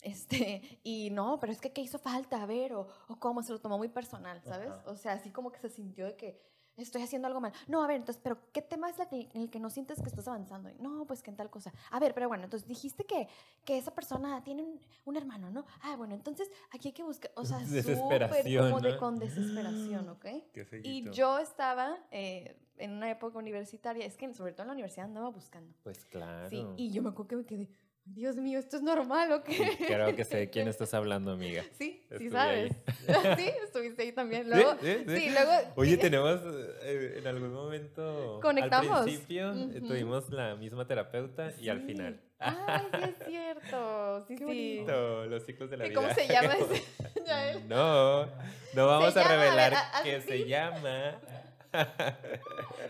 [0.02, 2.42] Este, y no, pero es que ¿qué hizo falta?
[2.42, 4.70] A ver, o, o cómo se lo tomó muy personal, ¿sabes?
[4.70, 4.82] Ajá.
[4.86, 6.40] O sea, así como que se sintió de que
[6.82, 7.52] estoy haciendo algo mal.
[7.68, 10.00] No, a ver, entonces, pero ¿qué tema es la que, en el que no sientes
[10.00, 10.70] que estás avanzando?
[10.78, 11.72] No, pues que en tal cosa.
[11.90, 13.28] A ver, pero bueno, entonces dijiste que,
[13.64, 15.64] que esa persona tiene un, un hermano, ¿no?
[15.82, 18.28] Ah, bueno, entonces aquí hay que buscar, o sea, súper
[18.58, 20.26] como de con desesperación, ¿ok?
[20.52, 24.74] Qué Y yo estaba eh, en una época universitaria, es que sobre todo en la
[24.74, 25.74] universidad andaba buscando.
[25.82, 26.50] Pues claro.
[26.50, 27.68] Sí, y yo me acuerdo que me quedé,
[28.08, 29.76] Dios mío, ¿esto es normal o qué?
[29.86, 31.62] Creo que sé de quién estás hablando, amiga.
[31.78, 32.72] Sí, sí Estuve sabes.
[33.08, 33.36] ahí.
[33.36, 34.48] sí, estuviste ahí también.
[34.48, 35.16] Luego, Sí, sí, sí.
[35.20, 35.52] sí, luego.
[35.74, 36.40] Oye, tenemos
[36.82, 38.38] eh, en algún momento.
[38.40, 38.98] Conectamos.
[38.98, 39.88] Al principio eh, Ujú.
[39.88, 41.86] tuvimos la misma terapeuta y al Sí.
[41.86, 42.20] final.
[42.38, 44.24] Ay, sí es cierto.
[44.28, 44.44] Sí, Qué sí.
[44.44, 46.00] bonito, los ciclos de la ¿Y vida.
[46.00, 46.84] ¿Cómo se llama ese?
[47.26, 47.68] Yael?
[47.68, 48.26] No,
[48.74, 50.28] no vamos Se a llama, a ver, revelar a- que así.
[50.28, 51.20] se llama.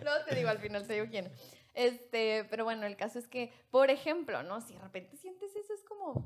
[0.03, 1.31] Luego te digo al final, te digo quién.
[1.77, 4.63] Este, pero bueno, el caso es que, por ejemplo, ¿no?
[4.63, 6.25] Si de repente sientes eso, es como,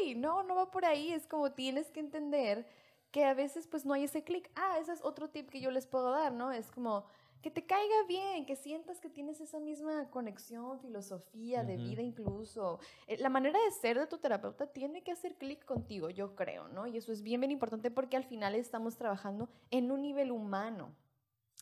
[0.00, 1.12] hey, no, no va por ahí.
[1.12, 2.66] Es como tienes que entender
[3.12, 4.50] que a veces pues no hay ese clic.
[4.56, 6.50] Ah, ese es otro tip que yo les puedo dar, ¿no?
[6.50, 7.04] Es como
[7.42, 11.84] que te caiga bien, que sientas que tienes esa misma conexión, filosofía de Ujú.
[11.84, 12.80] vida incluso.
[13.06, 16.68] Eh, La manera de ser de tu terapeuta tiene que hacer clic contigo, yo creo,
[16.68, 16.88] ¿no?
[16.88, 20.94] Y eso es bien, bien importante porque al final estamos trabajando en un nivel humano.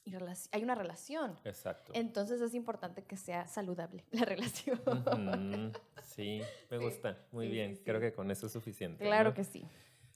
[0.05, 0.15] Y
[0.53, 1.39] hay una relación.
[1.45, 1.93] Exacto.
[1.95, 4.81] Entonces es importante que sea saludable la relación.
[6.03, 7.19] Sí, me gusta.
[7.33, 7.77] Muy sí, bien.
[7.77, 7.83] sí.
[7.85, 9.05] Creo que con eso es suficiente.
[9.05, 9.35] Claro ¿no?
[9.35, 9.65] que sí.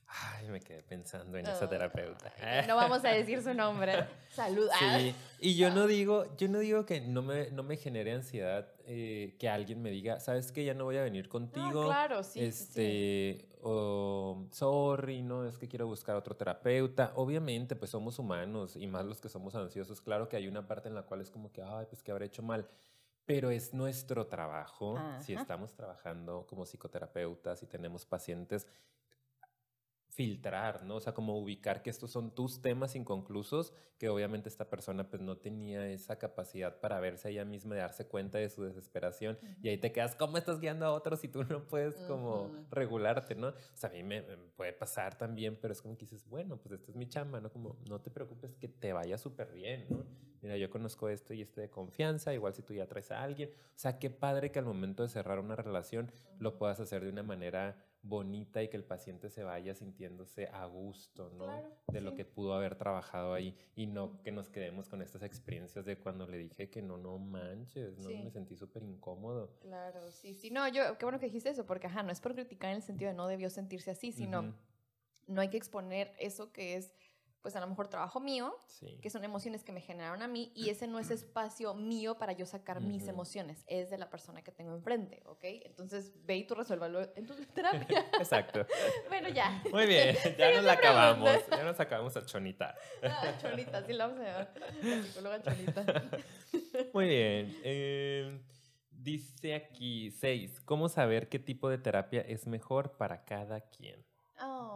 [0.07, 2.33] Ay, me quedé pensando en esa Ah, terapeuta.
[2.69, 4.07] No vamos a decir su nombre.
[4.33, 4.69] Salud.
[4.73, 4.99] Ah.
[4.99, 8.69] Sí, y yo no digo, yo no digo que no me, no me genere ansiedad
[8.87, 11.87] eh, que alguien me diga, sabes que ya no voy a venir No, contigo.
[11.87, 12.53] claro, sí.
[12.53, 13.45] sí.
[13.65, 17.13] O sorry, no, es que quiero buscar otro terapeuta.
[17.17, 20.03] Obviamente, pues somos humanos y más los que somos ansiosos.
[20.03, 22.27] Claro que hay una parte en la cual es como que, ay, pues que habré
[22.27, 22.69] hecho mal.
[23.25, 28.67] Pero es nuestro trabajo, si estamos trabajando como psicoterapeutas y tenemos pacientes,
[30.15, 30.97] filtrar, ¿no?
[30.97, 35.21] O sea, como ubicar que estos son tus temas inconclusos, que obviamente esta persona pues
[35.21, 39.39] no tenía esa capacidad para verse a ella misma, de darse cuenta de su desesperación,
[39.61, 42.67] y ahí te quedas, ¿cómo estás guiando a otros si tú no puedes como Ujú.
[42.71, 43.49] regularte, ¿no?
[43.49, 46.59] O sea, a mí me, me puede pasar también, pero es como que dices, bueno,
[46.59, 47.51] pues esta es mi chamba, ¿no?
[47.51, 50.05] Como, no te preocupes que te vaya súper bien, ¿no?
[50.43, 53.49] Mira, yo conozco esto y esto de confianza, igual si tú ya traes a alguien.
[53.51, 57.09] O sea, qué padre que al momento de cerrar una relación lo puedas hacer de
[57.09, 61.47] una manera bonita y que el paciente se vaya sintiéndose a gusto, ¿no?
[61.47, 65.23] Claro, de lo que pudo haber trabajado ahí y no que nos quedemos con estas
[65.23, 68.11] experiencias de cuando le dije que no, no manches, ¿no?
[68.11, 68.17] Sí.
[68.23, 69.59] Me sentí súper incómodo.
[69.61, 70.51] Claro, sí, sí.
[70.51, 72.83] No, yo, qué bueno que dijiste eso, porque ajá, no es por criticar en el
[72.83, 74.55] sentido de no debió sentirse así, sino
[75.27, 76.93] no hay que exponer eso que es,
[77.45, 78.99] pues a lo mejor trabajo mío, Sí.
[79.03, 82.33] que son emociones que me generaron a mí, y ese no es espacio mío para
[82.33, 85.45] yo sacar mis emociones, es de la persona que tengo enfrente, ¿ok?
[85.67, 88.07] Entonces ve y tú resuélvalo en tu terapia.
[88.19, 88.67] Exacto.
[89.09, 89.63] bueno, ya.
[89.71, 91.31] Muy bien, ya nos la acabamos.
[91.51, 92.75] Ya nos acabamos a Chonita.
[93.03, 94.55] Ah, Chonita, sí la vamos a llamar.
[94.83, 95.85] La psicóloga Chonita.
[96.95, 97.61] Muy bien.
[97.63, 98.41] eh,
[98.91, 104.03] dice aquí, seis, ¿cómo saber qué tipo de terapia es mejor para cada quien?
[104.41, 104.74] Oh.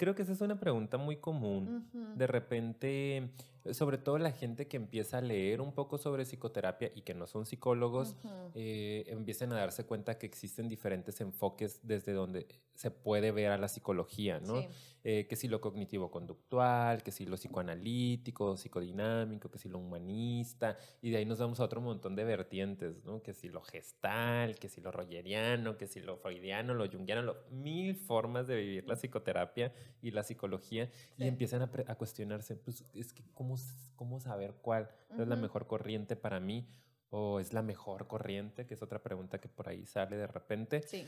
[0.00, 1.84] Creo que esa es una pregunta muy común.
[2.16, 3.28] De repente,
[3.72, 7.26] sobre todo la gente que empieza a leer un poco sobre psicoterapia y que no
[7.26, 8.16] son psicólogos,
[8.54, 13.58] eh, empiezan a darse cuenta que existen diferentes enfoques desde donde se puede ver a
[13.58, 14.62] la psicología, ¿no?
[14.62, 14.68] Sí.
[15.02, 21.10] Eh, que si lo cognitivo-conductual, que si lo psicoanalítico, psicodinámico, que si lo humanista, y
[21.10, 23.22] de ahí nos vamos a otro montón de vertientes, ¿no?
[23.22, 27.36] Que si lo gestal, que si lo rogeriano, que si lo freudiano, lo junguiano, lo-
[27.50, 33.12] mil formas de vivir la psicoterapia y la psicología, y empiezan a cuestionarse, pues es
[33.12, 36.68] que ¿cómo, s- cómo saber cuál es la mejor corriente para mí?
[37.10, 38.66] ¿O es la mejor corriente?
[38.66, 40.82] Que es otra pregunta que por ahí sale de repente.
[40.82, 41.06] Sí.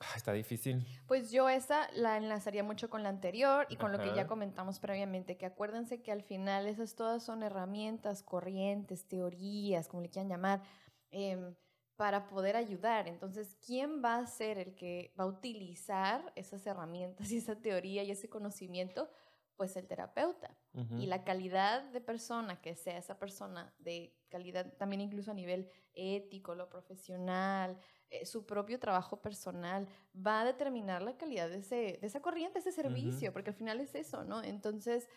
[0.00, 0.84] Ah, está difícil.
[1.06, 4.26] Pues yo esa la enlazaría mucho con la anterior y con lo que ya Ajá.
[4.28, 10.08] comentamos previamente, que acuérdense que al final esas todas son herramientas, corrientes, teorías, como le
[10.08, 10.62] quieran llamar,
[11.10, 11.54] em,
[11.96, 13.08] para poder ayudar.
[13.08, 18.02] Entonces, ¿quién va a ser el que va a utilizar esas herramientas y esa teoría
[18.02, 19.10] y ese conocimiento?
[19.60, 20.56] Pues el terapeuta.
[20.96, 25.68] Y la calidad de persona que sea esa persona, de calidad también incluso a nivel
[25.92, 27.76] ético, lo profesional,
[28.08, 32.60] eh, su propio trabajo personal, va a determinar la calidad de, ese, de esa corriente,
[32.60, 34.42] ese servicio, porque al final es eso, ¿no?
[34.42, 35.10] Entonces,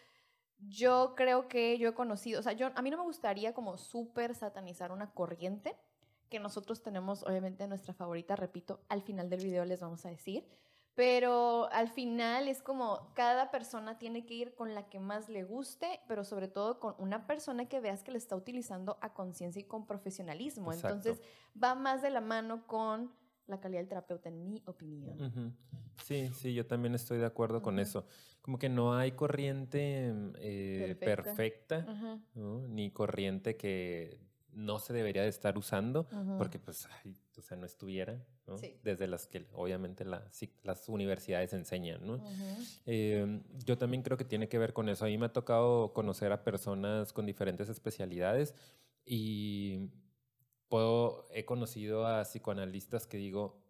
[0.58, 3.78] yo creo que yo he conocido, o sea, yo, a mí no me gustaría como
[3.78, 5.74] súper satanizar una corriente,
[6.28, 10.46] que nosotros tenemos obviamente nuestra favorita, repito, al final del video les vamos a decir,
[10.96, 15.44] pero al final es como cada persona tiene que ir con la que más le
[15.44, 19.60] guste, pero sobre todo con una persona que veas que le está utilizando a conciencia
[19.60, 20.72] y con profesionalismo.
[20.72, 21.10] Exacto.
[21.10, 21.26] Entonces
[21.62, 23.12] va más de la mano con
[23.48, 25.20] la calidad del terapeuta, en mi opinión.
[25.22, 25.52] Ujú.
[26.04, 28.06] Sí, sí, yo también estoy de acuerdo con eso.
[28.42, 31.24] Como que no hay corriente mm, eh, Perfecta.
[31.24, 31.88] perfecta.
[32.36, 34.20] Ni corriente que
[34.52, 38.58] no se debería de estar usando, porque pues, ay, o sea, no estuviera, ¿no?
[38.58, 38.80] Sí.
[38.84, 40.30] Desde las que obviamente la-
[40.64, 42.24] las universidades enseñan, ¿no?
[42.86, 45.06] Eh, yo también creo que tiene que ver con eso.
[45.06, 48.54] A mí me ha tocado conocer a personas con diferentes especialidades
[49.06, 49.90] y
[50.68, 53.62] puedo, he conocido a psicoanalistas que digo,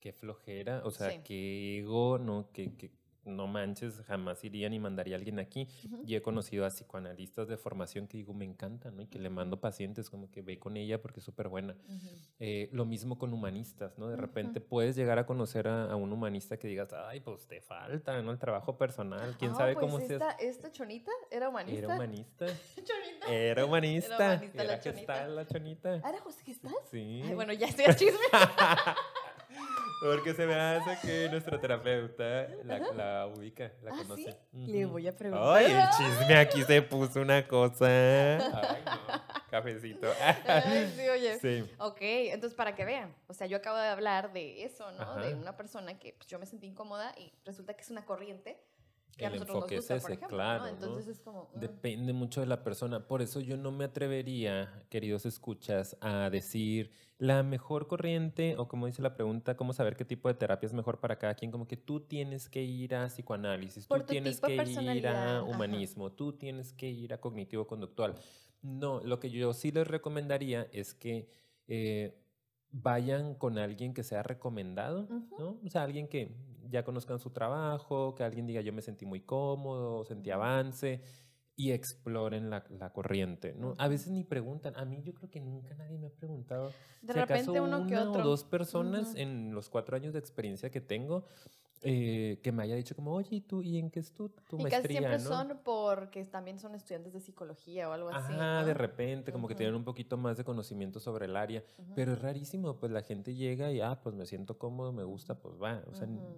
[0.00, 1.20] qué flojera, o sea, Sí.
[1.24, 2.50] qué ego, ¿no?
[2.52, 2.90] Que, que
[3.24, 5.68] no manches, jamás iría ni mandaría a alguien aquí.
[5.86, 6.02] Ujú.
[6.06, 9.02] Y he conocido a psicoanalistas de formación que digo, me encantan, ¿no?
[9.02, 11.76] Y que le mando pacientes, como que ve con ella porque es súper buena.
[12.38, 14.08] Eh, lo mismo con humanistas, ¿no?
[14.08, 17.60] De repente puedes llegar a conocer a, a un humanista que digas, ay, pues te
[17.60, 18.30] falta, ¿no?
[18.32, 20.10] El trabajo personal, quién Ah, sabe pues cómo seas.
[20.12, 21.78] esta, esta chonita era humanista.
[21.86, 22.46] Era humanista.
[22.76, 23.26] Chonita.
[23.32, 24.16] Era humanista.
[24.16, 24.98] humanista la Era chonita.
[25.14, 25.94] gestal la chonita.
[25.96, 26.74] ¿Era José Gestal?
[26.90, 27.22] Sí.
[27.24, 28.18] Ay, bueno, ya estoy a chisme.
[30.00, 34.02] Porque se me hace que nuestro terapeuta la, la ubica, la Ah, ¿sí?
[34.04, 34.36] conoce.
[34.52, 35.56] Le voy a preguntar.
[35.58, 37.86] Ay, el chisme aquí se puso una cosa.
[37.86, 39.40] Ay, no.
[39.50, 40.08] Cafecito.
[40.96, 41.38] Sí, oye.
[41.40, 41.70] Sí.
[41.78, 45.16] Ok, entonces para que vean, o sea, yo acabo de hablar de eso, ¿no?
[45.16, 48.58] De una persona que pues, yo me sentí incómoda y resulta que es una corriente
[49.16, 50.70] que a El nosotros enfoque nos es gusta, por ese, ejemplo, claro, ¿no?
[50.70, 50.74] ¿no?
[50.76, 51.50] Entonces es como...
[51.54, 53.06] mm, Depende mucho de la persona.
[53.06, 58.86] Por eso yo no me atrevería, queridos escuchas, a decir la mejor corriente o como
[58.86, 61.50] dice la pregunta, cómo saber qué tipo de terapia es mejor para cada quien.
[61.50, 65.42] Como que tú tienes que ir a psicoanálisis, Por tú tienes que ir a ajá.
[65.42, 68.14] humanismo, tú tienes que ir a cognitivo-conductual.
[68.62, 71.28] No, lo que yo sí les recomendaría es que
[71.68, 72.16] eh,
[72.72, 75.36] vayan con alguien que sea recomendado, Ujú.
[75.38, 75.58] ¿no?
[75.64, 76.34] O sea, alguien que
[76.70, 81.02] ya conozcan su trabajo, que alguien diga yo me sentí muy cómodo, sentí avance
[81.56, 83.74] y exploren la, la corriente, ¿no?
[83.76, 84.74] A veces ni preguntan.
[84.76, 86.72] A mí yo creo que nunca nadie me ha preguntado.
[87.02, 88.22] De si acaso repente uno que una otro.
[88.22, 89.18] o dos personas Ujú.
[89.18, 91.26] en los cuatro años de experiencia que tengo
[91.82, 93.62] eh, que me haya dicho como, oye, ¿y tú?
[93.62, 95.24] ¿Y en qué es tu, tu Y casi maestría, siempre no?
[95.24, 98.32] son porque también son estudiantes de psicología o algo así.
[98.32, 98.66] Ajá, ¿no?
[98.66, 99.58] de repente, como que Ujú.
[99.58, 101.92] tienen un poquito más de conocimiento sobre el área, Ujú.
[101.94, 105.40] pero es rarísimo, pues la gente llega y, ah, pues me siento cómodo, me gusta,
[105.40, 106.36] pues va, o sea, n- Ujú.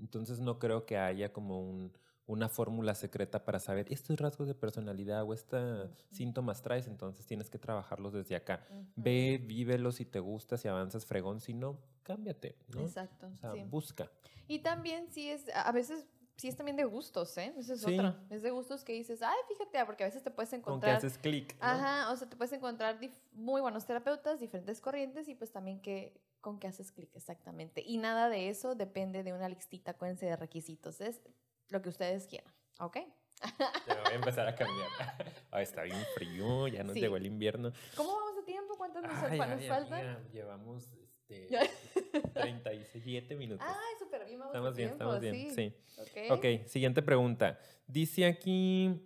[0.00, 1.92] entonces no creo que haya como un,
[2.30, 7.50] una fórmula secreta para saber estos rasgos de personalidad o estos síntomas traes, entonces tienes
[7.50, 8.64] que trabajarlos desde acá.
[8.70, 8.86] Ujú.
[8.96, 12.82] Ve, vívelos si te gusta, si avanzas fregón, si no, cámbiate, ¿no?
[12.82, 13.64] Exacto, O sea, sí.
[13.68, 14.10] busca.
[14.46, 16.06] Y también sí es, a veces
[16.36, 17.52] sí es también de gustos, ¿eh?
[17.58, 17.94] Esa es Sí.
[17.94, 18.22] otra.
[18.30, 20.60] Es de gustos que dices, ay, fíjate, ah, porque a veces te puedes Con que
[20.70, 20.96] encontrar...
[20.96, 21.66] haces clic, ¿no?
[21.66, 22.98] Ajá, o sea, te puedes encontrar
[23.32, 27.82] muy buenos terapeutas, diferentes corrientes y pues también que con qué haces clic exactamente.
[27.84, 31.00] Y nada de eso depende de una listita, acuérdense de requisitos.
[31.00, 31.20] Es
[31.70, 32.98] lo que ustedes quieran, ¿ok?
[33.86, 34.88] Ya voy a empezar a cambiar.
[35.50, 37.00] Ay, está bien frío, ya nos Sí.
[37.00, 37.72] llegó el invierno.
[37.96, 38.76] ¿Cómo vamos de tiempo?
[38.76, 40.28] ¿Cuántos nos, Ay, ay, faltan?
[40.30, 41.62] llevamos este, Ya.
[42.34, 43.66] 37 minutos.
[43.68, 45.54] Ay, súper bien, vamos estamos de bien, tiempo, estamos bien.
[45.54, 45.74] Sí.
[46.28, 46.38] Ok.
[46.38, 47.58] Ok, siguiente pregunta.
[47.86, 49.00] Dice aquí,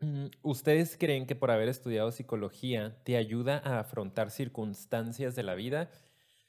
[0.00, 5.54] mm, ¿ustedes creen que por haber estudiado psicología te ayuda a afrontar circunstancias de la
[5.54, 5.88] vida?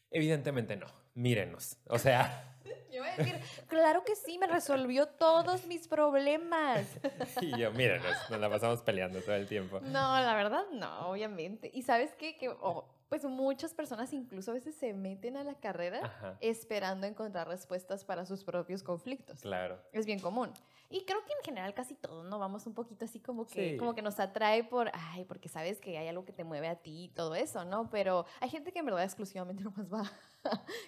[0.10, 0.88] Evidentemente no.
[1.14, 1.78] Mírenos.
[1.88, 2.57] O sea,
[2.92, 3.36] Yo voy a decir,
[3.68, 6.88] claro que sí, me resolvió todos mis problemas.
[7.42, 9.80] y yo, mírenos, nos la pasamos peleando todo el tiempo.
[9.82, 11.70] No, la verdad no, obviamente.
[11.74, 12.38] Y sabes qué?
[12.38, 17.08] que oh, pues muchas personas incluso a veces se meten a la carrera Ajá, esperando
[17.08, 19.42] encontrar respuestas para sus propios conflictos.
[19.42, 19.80] claro.
[19.92, 20.52] Es bien común.
[20.90, 22.40] Y creo que en general casi todos, ¿no?
[22.40, 23.78] Vamos un poquito así como que, Sí.
[23.78, 26.78] como que nos atrae por, ay, porque sabes que hay algo que te mueve a
[26.78, 27.90] ti y todo eso, ¿no?
[27.90, 30.10] Pero hay gente que en verdad exclusivamente nomás va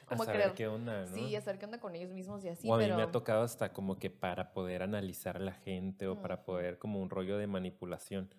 [0.07, 0.53] como a saber creer.
[0.55, 1.13] qué onda, ¿no?
[1.13, 2.95] Sí, a saber qué onda con ellos mismos y así, o a mí pero...
[2.95, 6.45] me ha tocado hasta como que para poder analizar a la gente o para Ujú.
[6.45, 8.33] poder como un rollo de manipulación.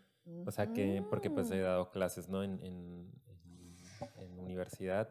[0.47, 2.43] O sea que, porque pues he dado clases, ¿no?
[2.45, 5.09] En, en, en- en universidad.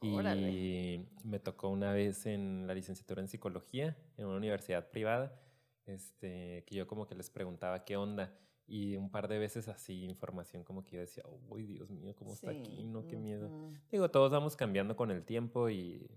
[0.00, 1.06] Y Órale.
[1.24, 5.38] me tocó una vez en la licenciatura en psicología, en una universidad privada,
[5.86, 8.32] este, que yo como que les preguntaba qué onda.
[8.66, 12.32] Y un par de veces así, información como que yo decía, uy, Dios mío, ¿cómo
[12.32, 12.76] está aquí?
[12.76, 13.48] Sí, No, qué miedo.
[13.48, 13.74] ujú.
[13.90, 16.08] Digo, todos vamos cambiando con el tiempo y,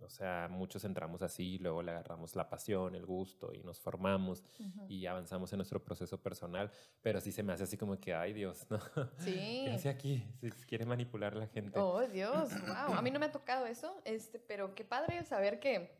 [0.00, 3.80] o sea, muchos entramos así, y luego le agarramos la pasión, el gusto y nos
[3.80, 4.86] formamos Ujú.
[4.88, 6.70] y avanzamos en nuestro proceso personal,
[7.02, 8.78] pero sí se me hace así como que, ay Dios, ¿no?
[9.18, 9.62] Sí.
[9.64, 10.24] ¿Qué hace aquí?
[10.40, 11.78] Si quiere manipular a la gente.
[11.78, 12.94] Oh, Dios, wow.
[12.94, 15.96] A mí no me ha tocado eso, este, pero qué padre saber que,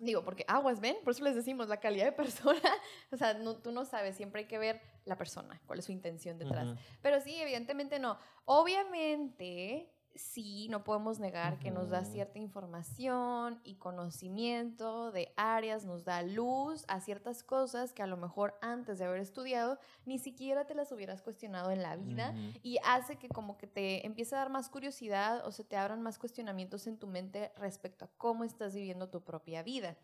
[0.00, 2.70] digo, porque aguas, ven, por eso les decimos la calidad de persona,
[3.12, 5.92] o sea, no, tú no sabes, siempre hay que ver la persona, cuál es su
[5.92, 6.68] intención detrás.
[6.68, 6.78] Ujú.
[7.02, 8.18] Pero sí, evidentemente no.
[8.46, 16.04] Obviamente, sí, no podemos negar que nos da cierta información y conocimiento de áreas, nos
[16.04, 20.66] da luz a ciertas cosas que a lo mejor antes de haber estudiado ni siquiera
[20.66, 24.38] te las hubieras cuestionado en la vida y hace que como que te empiece a
[24.38, 28.44] dar más curiosidad o se te abran más cuestionamientos en tu mente respecto a cómo
[28.44, 29.96] estás viviendo tu propia vida.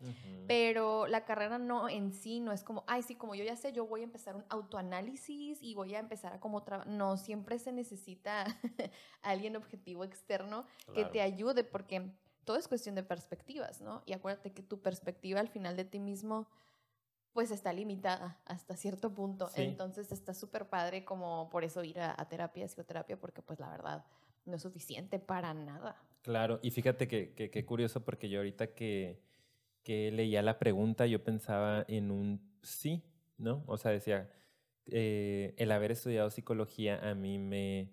[0.47, 3.73] Pero la carrera no en sí no es como, ay, sí, como yo ya sé,
[3.73, 6.85] yo voy a empezar un autoanálisis y voy a empezar a como tra-".
[6.85, 8.45] No, siempre se necesita
[9.21, 11.33] alguien objetivo externo que te Claro.
[11.33, 12.11] ayude porque
[12.43, 14.03] todo es cuestión de perspectivas, ¿no?
[14.05, 16.47] Y acuérdate que tu perspectiva al final de ti mismo
[17.33, 19.47] pues está limitada hasta cierto punto.
[19.49, 19.61] Sí.
[19.61, 23.69] Entonces está súper padre como por eso ir a, a terapia, psicoterapia, porque pues la
[23.69, 24.05] verdad
[24.45, 25.95] no es suficiente para nada.
[26.23, 29.21] Claro, y fíjate que, que, qué curioso porque yo ahorita que,
[29.83, 33.03] que leía la pregunta yo pensaba en un sí,
[33.37, 33.63] ¿no?
[33.67, 34.31] O sea, decía,
[34.87, 37.91] eh, el haber estudiado psicología a mí me,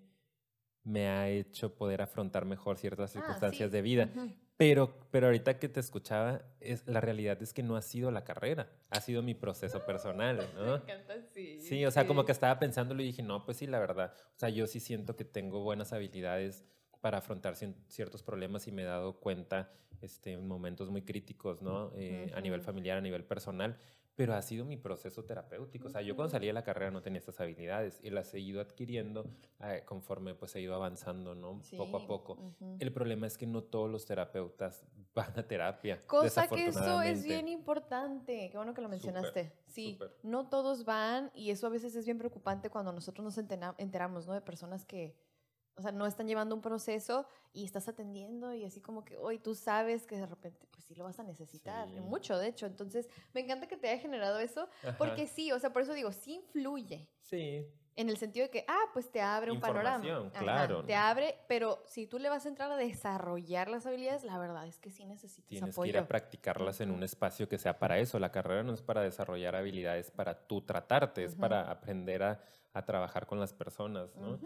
[0.85, 3.75] me ha hecho poder afrontar mejor ciertas Ah, circunstancias sí.
[3.75, 4.09] de vida.
[4.15, 4.31] Ujú.
[4.57, 8.23] Pero, pero ahorita que te escuchaba, es, la realidad es que no ha sido la
[8.23, 10.75] carrera, ha sido mi proceso personal, Me ¿no?
[10.77, 11.59] encanta, sí.
[11.59, 14.13] Sí, o sea, como que estaba pensándolo y dije, no, pues sí, la verdad.
[14.35, 16.63] O sea, yo sí siento que tengo buenas habilidades
[17.01, 17.55] para afrontar
[17.89, 21.91] ciertos problemas y me he dado cuenta este, en momentos muy críticos, ¿no?
[21.95, 23.77] Eh, A nivel familiar, a nivel personal.
[24.15, 25.87] Pero ha sido mi proceso terapéutico.
[25.87, 28.39] O sea, yo cuando salí de la carrera no tenía estas habilidades y las he
[28.39, 29.25] ido adquiriendo
[29.61, 31.61] eh, conforme pues he ido avanzando, ¿no?
[31.75, 32.37] Poco a poco.
[32.79, 34.85] El problema es que no todos los terapeutas
[35.15, 35.99] van a terapia.
[36.07, 38.49] Cosa que eso es bien importante.
[38.49, 39.51] Qué bueno que lo Súper, mencionaste.
[39.67, 40.15] sí, súper.
[40.23, 44.33] no todos van y eso a veces es bien preocupante cuando nosotros nos enteramos, ¿no?
[44.33, 45.15] De personas que,
[45.77, 49.39] o sea, no están llevando un proceso y estás atendiendo y así como que hoy
[49.39, 51.89] tú sabes que de repente, pues sí lo vas a necesitar.
[51.89, 51.99] Sí.
[51.99, 52.65] Mucho, de hecho.
[52.65, 54.97] Entonces, me encanta que te haya generado eso Ajá.
[54.97, 57.09] porque sí, o sea, por eso digo, sí influye.
[57.21, 57.65] Sí,
[57.97, 60.03] En el sentido de que, ah, pues te abre un panorama.
[60.33, 60.83] Ajá, claro.
[60.83, 64.67] te abre, pero si tú le vas a entrar a desarrollar las habilidades, la verdad
[64.67, 65.91] es que sí necesitas Tienes apoyo.
[65.91, 68.19] que ir a practicarlas en un espacio que sea para eso.
[68.19, 72.41] La carrera no es para desarrollar habilidades para tú tratarte, es para aprender a,
[72.73, 74.37] a trabajar con las personas, ¿no?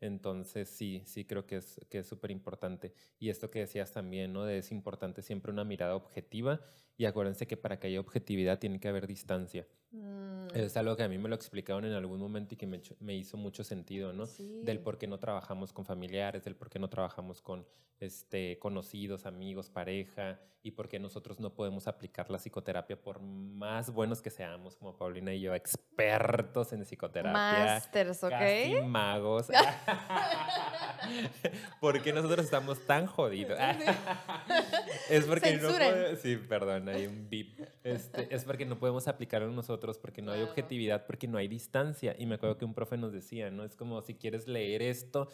[0.00, 2.92] Entonces, sí, sí creo que es que es súper importante.
[3.18, 4.44] Y esto que decías también, ¿no?
[4.44, 6.60] De es importante siempre una mirada objetiva.
[6.96, 9.66] Y acuérdense que para que haya objetividad tiene que haber distancia.
[9.90, 12.80] Mm, Es algo que a mí me lo explicaron en algún momento y que me,
[13.00, 14.26] me hizo mucho sentido, ¿no?
[14.64, 17.66] Del por qué no trabajamos con familiares, del por qué no trabajamos con
[18.00, 23.90] este, conocidos, amigos, pareja, y por qué nosotros no podemos aplicar la psicoterapia por más
[23.90, 27.32] buenos que seamos, como Paulina y yo, expertos en psicoterapia.
[27.32, 28.30] Masters, ¿ok?
[28.30, 29.48] Casi magos.
[31.80, 33.58] ¿Por qué nosotros estamos tan jodidos?
[35.10, 36.20] es porque no podemos...
[36.20, 37.66] Sí, perdón, hay un beep.
[37.82, 42.14] Este, es porque no podemos aplicarlo nosotros, porque no hay objetividad, porque no hay distancia.
[42.18, 43.64] Y me acuerdo que un profe nos decía, ¿no?
[43.64, 45.28] Es como si quieres leer esto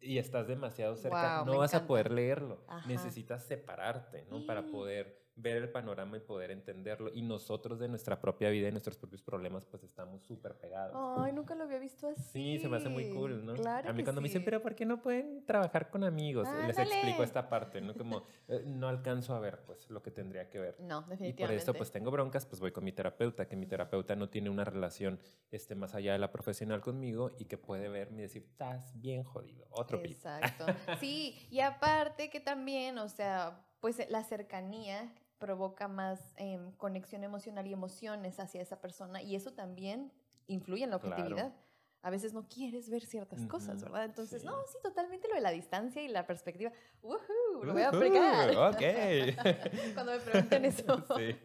[0.00, 1.88] y estás demasiado cerca, Guau, no vas a encanta.
[1.88, 2.62] poder leerlo.
[2.68, 2.86] Ajá.
[2.86, 4.46] Necesitas separarte, ¿no?
[4.46, 4.70] Para Sí.
[4.78, 7.10] Poder ver el panorama y poder entenderlo.
[7.14, 10.96] Y nosotros de nuestra propia vida y nuestros propios problemas, pues estamos súper pegados.
[11.18, 12.22] Ay, nunca lo había visto así.
[12.32, 13.54] Sí, se me hace muy cool, ¿no?
[13.54, 14.44] Claro a mí que cuando me dicen, sí.
[14.44, 16.48] pero ¿por qué no pueden trabajar con amigos?
[16.66, 17.24] Les explico Ándale.
[17.24, 17.94] esta parte, ¿no?
[17.94, 20.76] Como eh, no alcanzo a ver, pues, lo que tendría que ver.
[20.80, 21.62] No, Y por definitivamente.
[21.62, 24.64] eso, pues, tengo broncas, pues voy con mi terapeuta, que mi terapeuta no tiene una
[24.64, 25.20] relación
[25.52, 29.22] este, más allá de la profesional conmigo y que puede verme y decir, estás bien
[29.22, 30.00] jodido, otro.
[30.02, 30.66] Exacto.
[30.98, 37.66] Sí, y aparte que también, o sea, pues la cercanía provoca más em, conexión emocional
[37.66, 40.12] y emociones hacia esa persona y eso también
[40.48, 41.14] influye en la Claro.
[41.16, 41.54] objetividad.
[42.02, 44.04] A veces no quieres ver ciertas cosas, ¿verdad?
[44.04, 44.46] Entonces, sí.
[44.46, 46.72] no, sí, totalmente lo de la distancia y la perspectiva.
[47.02, 47.64] ¡Woohoo!
[47.64, 48.50] Lo voy a aplicar.
[48.56, 48.82] Ok.
[49.94, 51.04] Cuando me pregunten eso.
[51.16, 51.36] sí,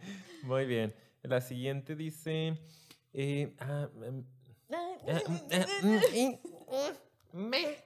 [0.44, 0.94] muy bien.
[1.24, 2.56] La siguiente dice...
[3.14, 3.90] eh, ah,
[7.34, 7.78] me.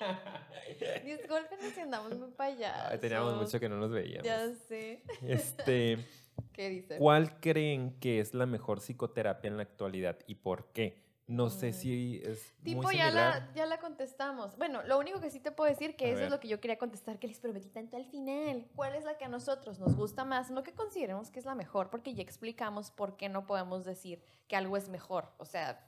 [1.04, 2.90] Disculpen si andamos muy payasos.
[2.92, 4.24] Ay, teníamos mucho que no nos veíamos.
[4.26, 5.02] Ya sé.
[5.22, 5.98] Este,
[6.52, 6.96] ¿Qué dice?
[6.98, 11.08] ¿Cuál creen que es la mejor psicoterapia en la actualidad y por qué?
[11.26, 11.72] No sé Mm.
[11.74, 14.56] si es Tipo, muy ya la, ya la contestamos.
[14.56, 16.24] Bueno, lo único que sí te puedo decir que A eso ver.
[16.24, 18.66] es lo que yo quería contestar, que les prometí tanto al final.
[18.74, 20.50] ¿Cuál es la que a nosotros nos gusta más?
[20.50, 24.24] No que consideremos que es la mejor, porque ya explicamos por qué no podemos decir
[24.48, 25.32] que algo es mejor.
[25.38, 25.86] O sea,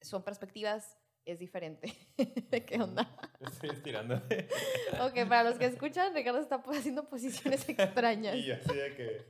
[0.00, 1.94] son perspectivas, es diferente.
[2.66, 3.08] ¿Qué onda?
[3.40, 4.22] Estoy estirando.
[5.00, 8.36] Ok, para los que escuchan, Ricardo está haciendo posiciones extrañas.
[8.36, 9.26] y así de que.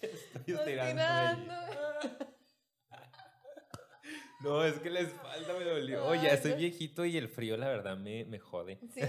[0.00, 1.02] Estoy estirando.
[1.02, 1.54] Estirando.
[4.40, 6.06] No, es que la espalda me dolió.
[6.06, 6.56] Oye, estoy no.
[6.56, 8.80] viejito y el frío, la verdad, me, me jode.
[8.92, 9.00] Sí.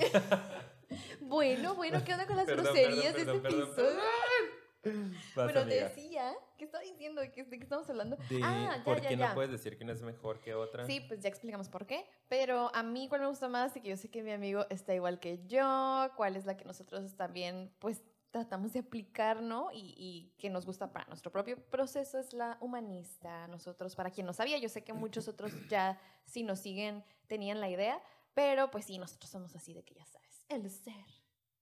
[1.21, 3.99] Bueno, bueno, ¿qué onda con las Perdón, groserías perdón, de este perdón, episodio?
[4.83, 5.87] Bueno, amiga.
[5.87, 7.21] decía que ¿qué estaba diciendo?
[7.21, 8.17] ¿De qué, de qué estamos hablando?
[8.29, 9.29] De ah, ya, por ya, qué ya.
[9.29, 10.85] no puedes decir que una es mejor que otra.
[10.85, 12.05] Sí, pues ya explicamos por qué.
[12.27, 13.75] Pero a mí, ¿cuál me gusta más?
[13.77, 16.11] Y que yo sé que mi amigo está igual que yo.
[16.17, 19.71] ¿Cuál es la que nosotros también, pues, tratamos de aplicar, ¿no?
[19.71, 23.47] Y, y que nos gusta para nuestro propio proceso es la humanista.
[23.47, 27.61] Nosotros, para quien no sabía, yo sé que muchos otros ya, si nos siguen, tenían
[27.61, 28.01] la idea.
[28.33, 31.05] Pero, pues sí, nosotros somos así de que ya sabes, el ser,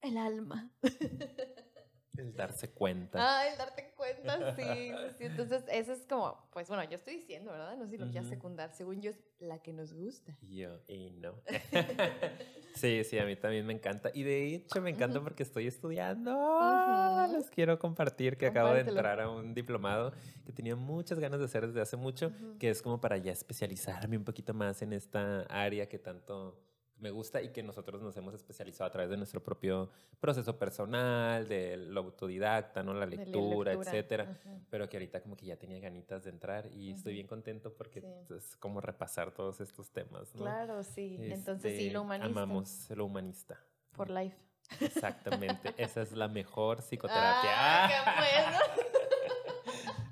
[0.01, 0.71] el alma.
[2.17, 3.19] El darse cuenta.
[3.21, 5.23] Ah, el darte cuenta, sí, sí, sí.
[5.23, 7.77] Entonces, eso es como, pues bueno, yo estoy diciendo, ¿verdad?
[7.77, 8.35] No sé si lo quieras Ujú.
[8.35, 8.73] secundar.
[8.73, 10.37] Según yo, es la que nos gusta.
[10.41, 11.35] Yo y no.
[12.75, 14.11] sí, sí, a mí también me encanta.
[14.13, 16.31] Y de hecho me encanta porque estoy estudiando.
[16.31, 17.33] Ujú.
[17.33, 20.11] Les quiero compartir que acabo de entrar a un diplomado
[20.45, 24.17] que tenía muchas ganas de hacer desde hace mucho, que es como para ya especializarme
[24.17, 26.59] un poquito más en esta área que tanto
[27.01, 29.89] me gusta y que nosotros nos hemos especializado a través de nuestro propio
[30.19, 32.93] proceso personal, del autodidacta, ¿no?
[32.93, 33.91] La De lectura, lectura.
[33.91, 34.39] etcétera
[34.69, 38.01] pero que ahorita como que ya tenía ganitas de entrar y estoy bien contento porque
[38.01, 38.33] Sí.
[38.35, 40.41] es como repasar todos estos temas, ¿no?
[40.43, 41.17] Claro, sí.
[41.19, 42.29] Entonces, sí, Este, lo humanista.
[42.41, 43.59] Amamos lo humanista.
[43.91, 44.37] For life.
[44.79, 45.73] Exactamente.
[45.77, 47.51] Esa es la mejor psicoterapia.
[47.53, 48.11] Ah, qué
[48.45, 48.91] bueno.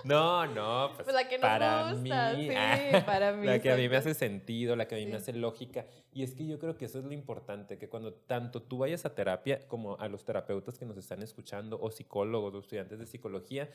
[0.04, 2.48] No, no, pues, Pues la que nos para gusta, mí.
[2.48, 5.06] sí, ah, para mí, La que a mí me hace sentido, la que a mí
[5.06, 5.86] me hace lógica.
[6.14, 9.06] Y es que yo creo que eso es lo importante, que cuando tanto tú vayas
[9.06, 13.06] a terapia como a los terapeutas que nos están escuchando, o psicólogos o estudiantes de
[13.06, 13.70] psicología,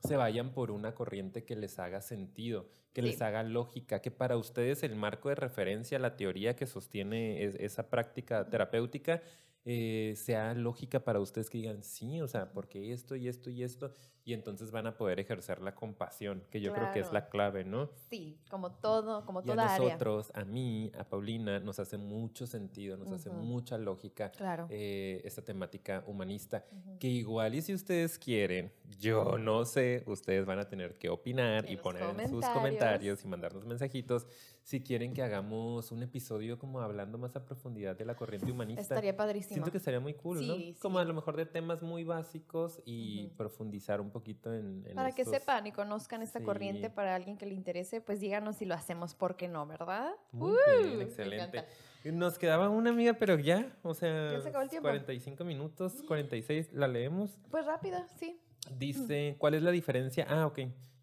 [0.00, 3.08] se vayan por una corriente que les haga sentido, que Sí.
[3.08, 7.54] les haga lógica, que para ustedes el marco de referencia, la teoría que sostiene es-
[7.54, 9.22] esa práctica terapéutica,
[9.64, 13.62] eh, sea lógica para ustedes que digan, sí, o sea, porque esto y esto y
[13.62, 13.92] esto,
[14.26, 17.64] y entonces van a poder ejercer la compasión, que yo creo que es la clave,
[17.64, 17.90] ¿no?
[18.10, 19.86] Sí, como todo, como Y a toda área.
[19.88, 24.66] nosotros, a mí, a Paulina, nos hace mucho sentido, nos hace mucha lógica Claro.
[24.70, 26.64] eh, esta temática humanista,
[26.98, 31.66] que igual y si ustedes quieren, yo no sé, ustedes van a tener que opinar
[31.66, 32.54] En y poner en sus comentarios.
[32.54, 34.26] comentarios y mandarnos mensajitos
[34.62, 38.80] si quieren que hagamos un episodio como hablando más a profundidad de la corriente humanista.
[38.80, 39.53] Estaría padrísimo.
[39.54, 40.54] Siento que estaría muy cool, ¿no?
[40.54, 44.94] Sí, Como a lo mejor de temas muy básicos y profundizar un poquito en, en
[44.94, 48.64] Para que sepan y conozcan esta corriente, para alguien que le interese, pues díganos si
[48.64, 50.12] lo hacemos, ¿por qué no, verdad?
[50.32, 50.84] Muy ¡Uh!
[50.86, 51.64] bien, excelente.
[52.04, 54.88] Nos quedaba una amiga, pero ya, o sea, Ya se acabó el tiempo.
[54.88, 57.38] 45 minutos, 46, la leemos.
[57.50, 58.38] Pues rápida, sí.
[58.78, 60.26] Dice, ¿cuál es la diferencia?
[60.28, 60.60] Ah, ok,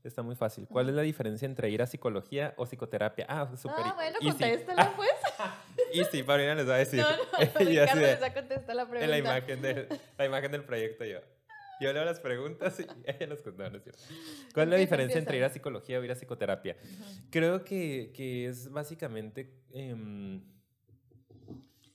[0.07, 0.67] está muy fácil.
[0.67, 3.25] ¿Cuál es la diferencia entre ir a psicología o psicoterapia?
[3.29, 3.85] Ah, súper.
[3.85, 4.29] Ah, bueno, easy.
[4.29, 5.11] contéstala pues.
[5.93, 7.01] Y sí, Paulina les va a decir.
[7.01, 7.17] No, no,
[7.59, 9.03] Ricardo les va a contestar la pregunta.
[9.03, 9.87] en la imagen, del,
[10.17, 11.19] la imagen del proyecto yo.
[11.81, 14.01] Yo leo las preguntas y ella nos contó, no es cierto.
[14.53, 16.77] ¿Cuál es la diferencia entre ir a psicología o ir a psicoterapia?
[17.31, 20.43] Creo que, que es básicamente em,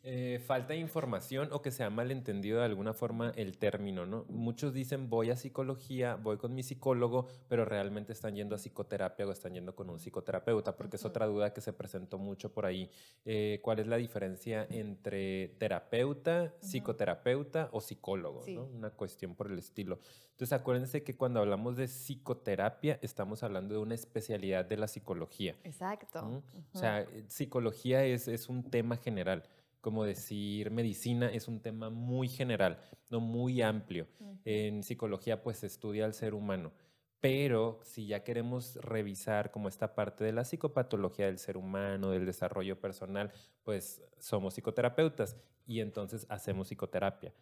[0.09, 4.24] eh, falta de información o que se ha malentendido de alguna forma el término, ¿no?
[4.28, 9.26] Muchos dicen voy a psicología, voy con mi psicólogo, pero realmente están yendo a psicoterapia
[9.26, 12.66] o están yendo con un psicoterapeuta, porque es otra duda que se presentó mucho por
[12.66, 12.88] ahí.
[13.24, 18.44] Eh, ¿Cuál es la diferencia entre terapeuta, psicoterapeuta o psicólogo?
[18.44, 18.54] Sí.
[18.54, 18.62] ¿no?
[18.62, 19.98] Una cuestión por el estilo.
[20.30, 25.57] Entonces acuérdense que cuando hablamos de psicoterapia estamos hablando de una especialidad de la psicología.
[25.64, 26.22] Exacto.
[26.22, 26.44] ¿no?
[26.72, 29.42] O sea, psicología es, es un tema general.
[29.87, 34.09] Como decir medicina es un tema muy general, no muy amplio.
[34.45, 36.72] En psicología pues se estudia al ser humano.
[37.20, 42.26] Pero si ya queremos revisar como esta parte de la psicopatología del ser humano, del
[42.26, 43.30] desarrollo personal,
[43.62, 45.37] pues somos psicoterapeutas
[45.68, 47.32] y entonces hacemos psicoterapia.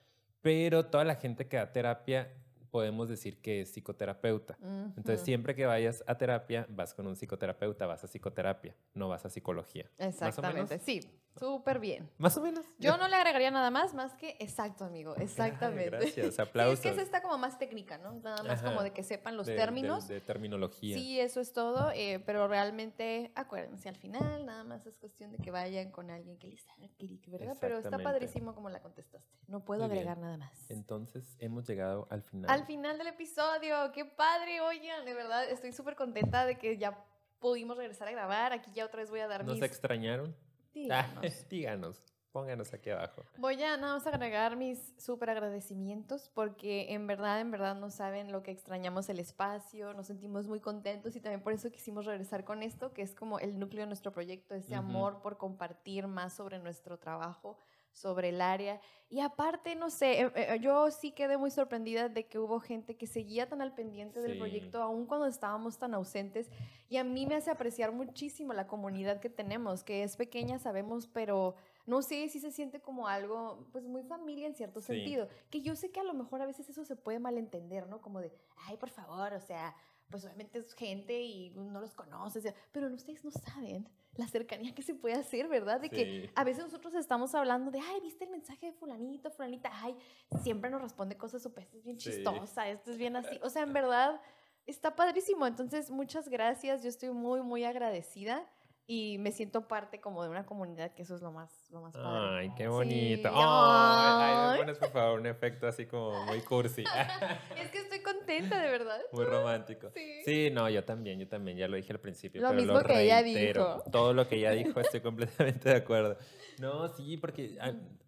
[0.43, 2.31] Pero toda la gente que da terapia
[2.71, 4.59] podemos decir que es psicoterapeuta.
[4.99, 9.25] Entonces, siempre que vayas a terapia, vas con un psicoterapeuta, vas a psicoterapia, no vas
[9.25, 9.91] a psicología.
[9.97, 11.01] Exactamente, sí,
[11.39, 12.11] súper bien.
[12.19, 12.65] Más o menos.
[12.79, 15.91] Yo no le agregaría nada más, más que exacto, amigo, exactamente.
[15.91, 16.75] Gracias, Sí, aplausos.
[16.75, 18.13] es que esa está como más técnica, ¿no?
[18.21, 18.69] Nada más Ajá.
[18.71, 20.09] como de que sepan los De- de- términos.
[20.09, 20.97] De, terminología.
[20.97, 25.39] Sí, eso es todo, eh, pero realmente acuérdense, al final nada más es cuestión de
[25.39, 27.57] que vayan con alguien que les haga clic, ¿verdad?
[27.61, 29.29] Pero está padrísimo como la contestaste.
[29.47, 30.09] No puedo Muy bien.
[30.09, 30.71] agregar nada más.
[30.71, 32.51] Entonces, hemos llegado al final.
[32.51, 37.05] Al final del episodio, qué padre, oigan, de verdad estoy súper contenta de que ya
[37.41, 38.53] pudimos regresar a grabar.
[38.53, 39.63] Aquí ya otra vez voy a dar ¿Nos mis...
[39.65, 40.35] extrañaron?
[40.75, 41.23] Díganos.
[41.49, 42.03] Díganos,
[42.33, 43.23] pónganos aquí abajo.
[43.39, 48.33] Voy a nada más agregar mis súper agradecimientos porque en verdad, en verdad no saben
[48.33, 52.45] lo que extrañamos el espacio, nos sentimos muy contentos y también por eso quisimos regresar
[52.45, 56.35] con esto, que es como el núcleo de nuestro proyecto, ese amor por compartir más
[56.35, 57.57] sobre nuestro trabajo,
[57.95, 58.81] sobre el área.
[59.09, 62.97] Y aparte, no sé, eh, eh, yo sí quedé muy sorprendida de que hubo gente
[62.97, 66.51] que seguía tan al pendiente del proyecto, aun cuando estábamos tan ausentes.
[66.89, 71.07] Y a mí me hace apreciar muchísimo la comunidad que tenemos, que es pequeña, sabemos,
[71.07, 71.55] pero
[71.87, 74.89] no sé si se siente como algo, pues muy familia en cierto Sí.
[74.89, 75.29] sentido.
[75.51, 78.01] Que yo sé que a lo mejor a veces eso se puede malentender, ¿no?
[78.03, 78.33] Como de,
[78.67, 79.75] ay, por favor, o sea,
[80.15, 84.83] pues obviamente es gente y no los conoces, pero ustedes no saben la cercanía que
[84.83, 85.81] se puede hacer, ¿verdad?
[85.81, 89.73] De que a veces nosotros estamos hablando de, ay, ¿viste el mensaje de fulanito, fulanita?
[89.73, 89.97] Ay,
[90.45, 93.41] siempre nos responde cosas súper, es bien chistosa, esto es bien así.
[93.43, 94.21] O sea, en verdad,
[94.67, 95.49] está padrísimo.
[95.49, 96.85] Entonces, muchas gracias.
[96.85, 98.49] Yo estoy muy, muy agradecida
[98.87, 101.95] y me siento parte como de una comunidad que eso es lo más, lo más
[101.95, 102.41] padre.
[102.41, 103.31] Ay, qué bonito.
[103.33, 106.85] ay, pones por favor un efecto así como muy cursi.
[107.57, 109.01] es que estoy contenta, de verdad.
[109.13, 109.91] Muy romántico.
[109.95, 110.23] Sí.
[110.25, 110.51] sí.
[110.51, 112.43] no, yo también, yo también, ya lo dije al principio.
[112.43, 113.83] Lo mismo que ella dijo.
[113.91, 116.19] Todo lo que ella dijo, estoy completamente de acuerdo.
[116.59, 117.57] No, sí, porque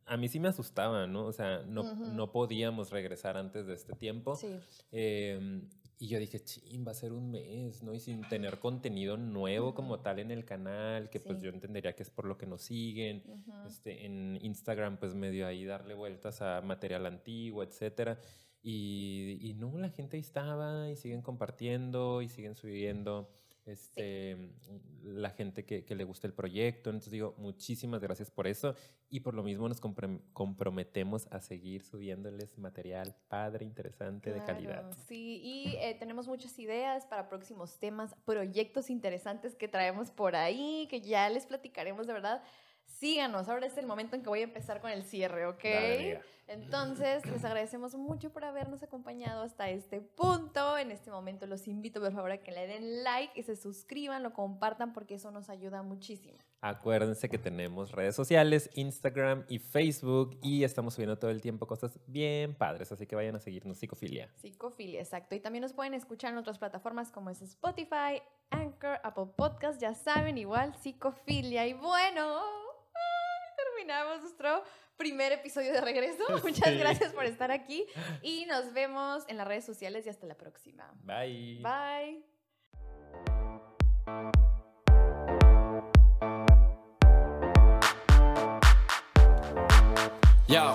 [0.04, 1.24] a, mí sí me asustaba, ¿no?
[1.24, 4.36] O sea, no, no podíamos regresar antes de este tiempo.
[4.36, 4.58] Sí.
[4.92, 5.62] Eh,
[5.98, 7.94] y yo dije, ching, va a ser un mes, ¿no?
[7.94, 12.02] Y sin tener contenido nuevo como tal en el canal, que pues yo entendería que
[12.02, 13.22] es por lo que nos siguen.
[13.66, 18.18] este, en Instagram, pues medio ahí darle vueltas a material antiguo, etcétera.
[18.62, 23.30] Y, y no, la gente ahí estaba y siguen compartiendo y siguen subiendo
[23.66, 24.36] este,
[25.02, 26.90] la gente que, que, le gusta el proyecto.
[26.90, 28.74] Entonces digo, muchísimas gracias por eso
[29.08, 34.90] y por lo mismo nos comprometemos a seguir subiéndoles material padre, interesante, de calidad.
[35.06, 40.86] Sí, y eh, tenemos muchas ideas para próximos temas, proyectos interesantes que traemos por ahí,
[40.90, 42.42] que ya les platicaremos de verdad
[42.98, 43.48] síganos.
[43.48, 45.64] Ahora es el momento en que voy a empezar con el cierre, ¿ok?
[46.48, 50.78] Entonces, les agradecemos mucho por habernos acompañado hasta este punto.
[50.78, 54.22] En este momento los invito, por favor, a que le den like y se suscriban,
[54.22, 56.38] lo compartan, porque eso nos ayuda muchísimo.
[56.60, 61.98] Acuérdense que tenemos redes sociales, Instagram y Facebook, y estamos subiendo todo el tiempo cosas
[62.06, 64.30] bien padres, así que vayan a seguirnos, Psicofilia.
[64.36, 65.34] Psicofilia, exacto.
[65.34, 69.94] Y también nos pueden escuchar en otras plataformas como es Spotify, Anchor, Apple Podcast, ya
[69.94, 71.66] saben, igual Psicofilia.
[71.66, 72.65] Y bueno
[73.86, 74.64] terminamos nuestro
[74.96, 76.24] primer episodio de regreso.
[76.42, 77.84] Muchas gracias por estar aquí
[78.20, 80.92] y nos vemos en las redes sociales y hasta la próxima.
[81.04, 81.60] Bye.
[81.62, 82.24] Bye.
[90.48, 90.74] Yo,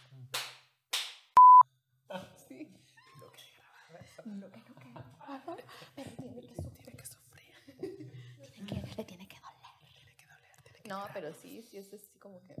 [10.91, 12.53] No, pero sí, sí, es así como que.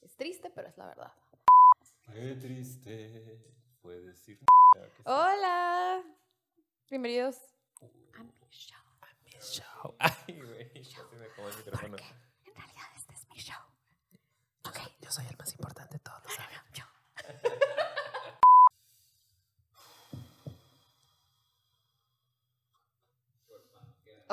[0.00, 1.12] Es triste, pero es la verdad.
[2.10, 3.38] Qué triste
[3.82, 4.38] fue decir.
[5.04, 6.02] Hola.
[6.88, 7.36] Bienvenidos
[8.14, 8.80] a mi show.
[9.02, 9.94] A mi show.
[10.26, 10.72] Ay, güey.
[10.72, 11.96] Casi me como el micrófono.
[12.46, 13.60] en realidad este es mi show.
[14.66, 14.78] Ok.
[15.02, 16.56] Yo soy el más importante de todos, los saben.
[16.72, 16.84] Yo.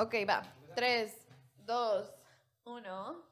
[0.02, 0.42] ok, va.
[0.74, 1.26] Tres,
[1.58, 2.21] dos.
[2.66, 3.31] Uno.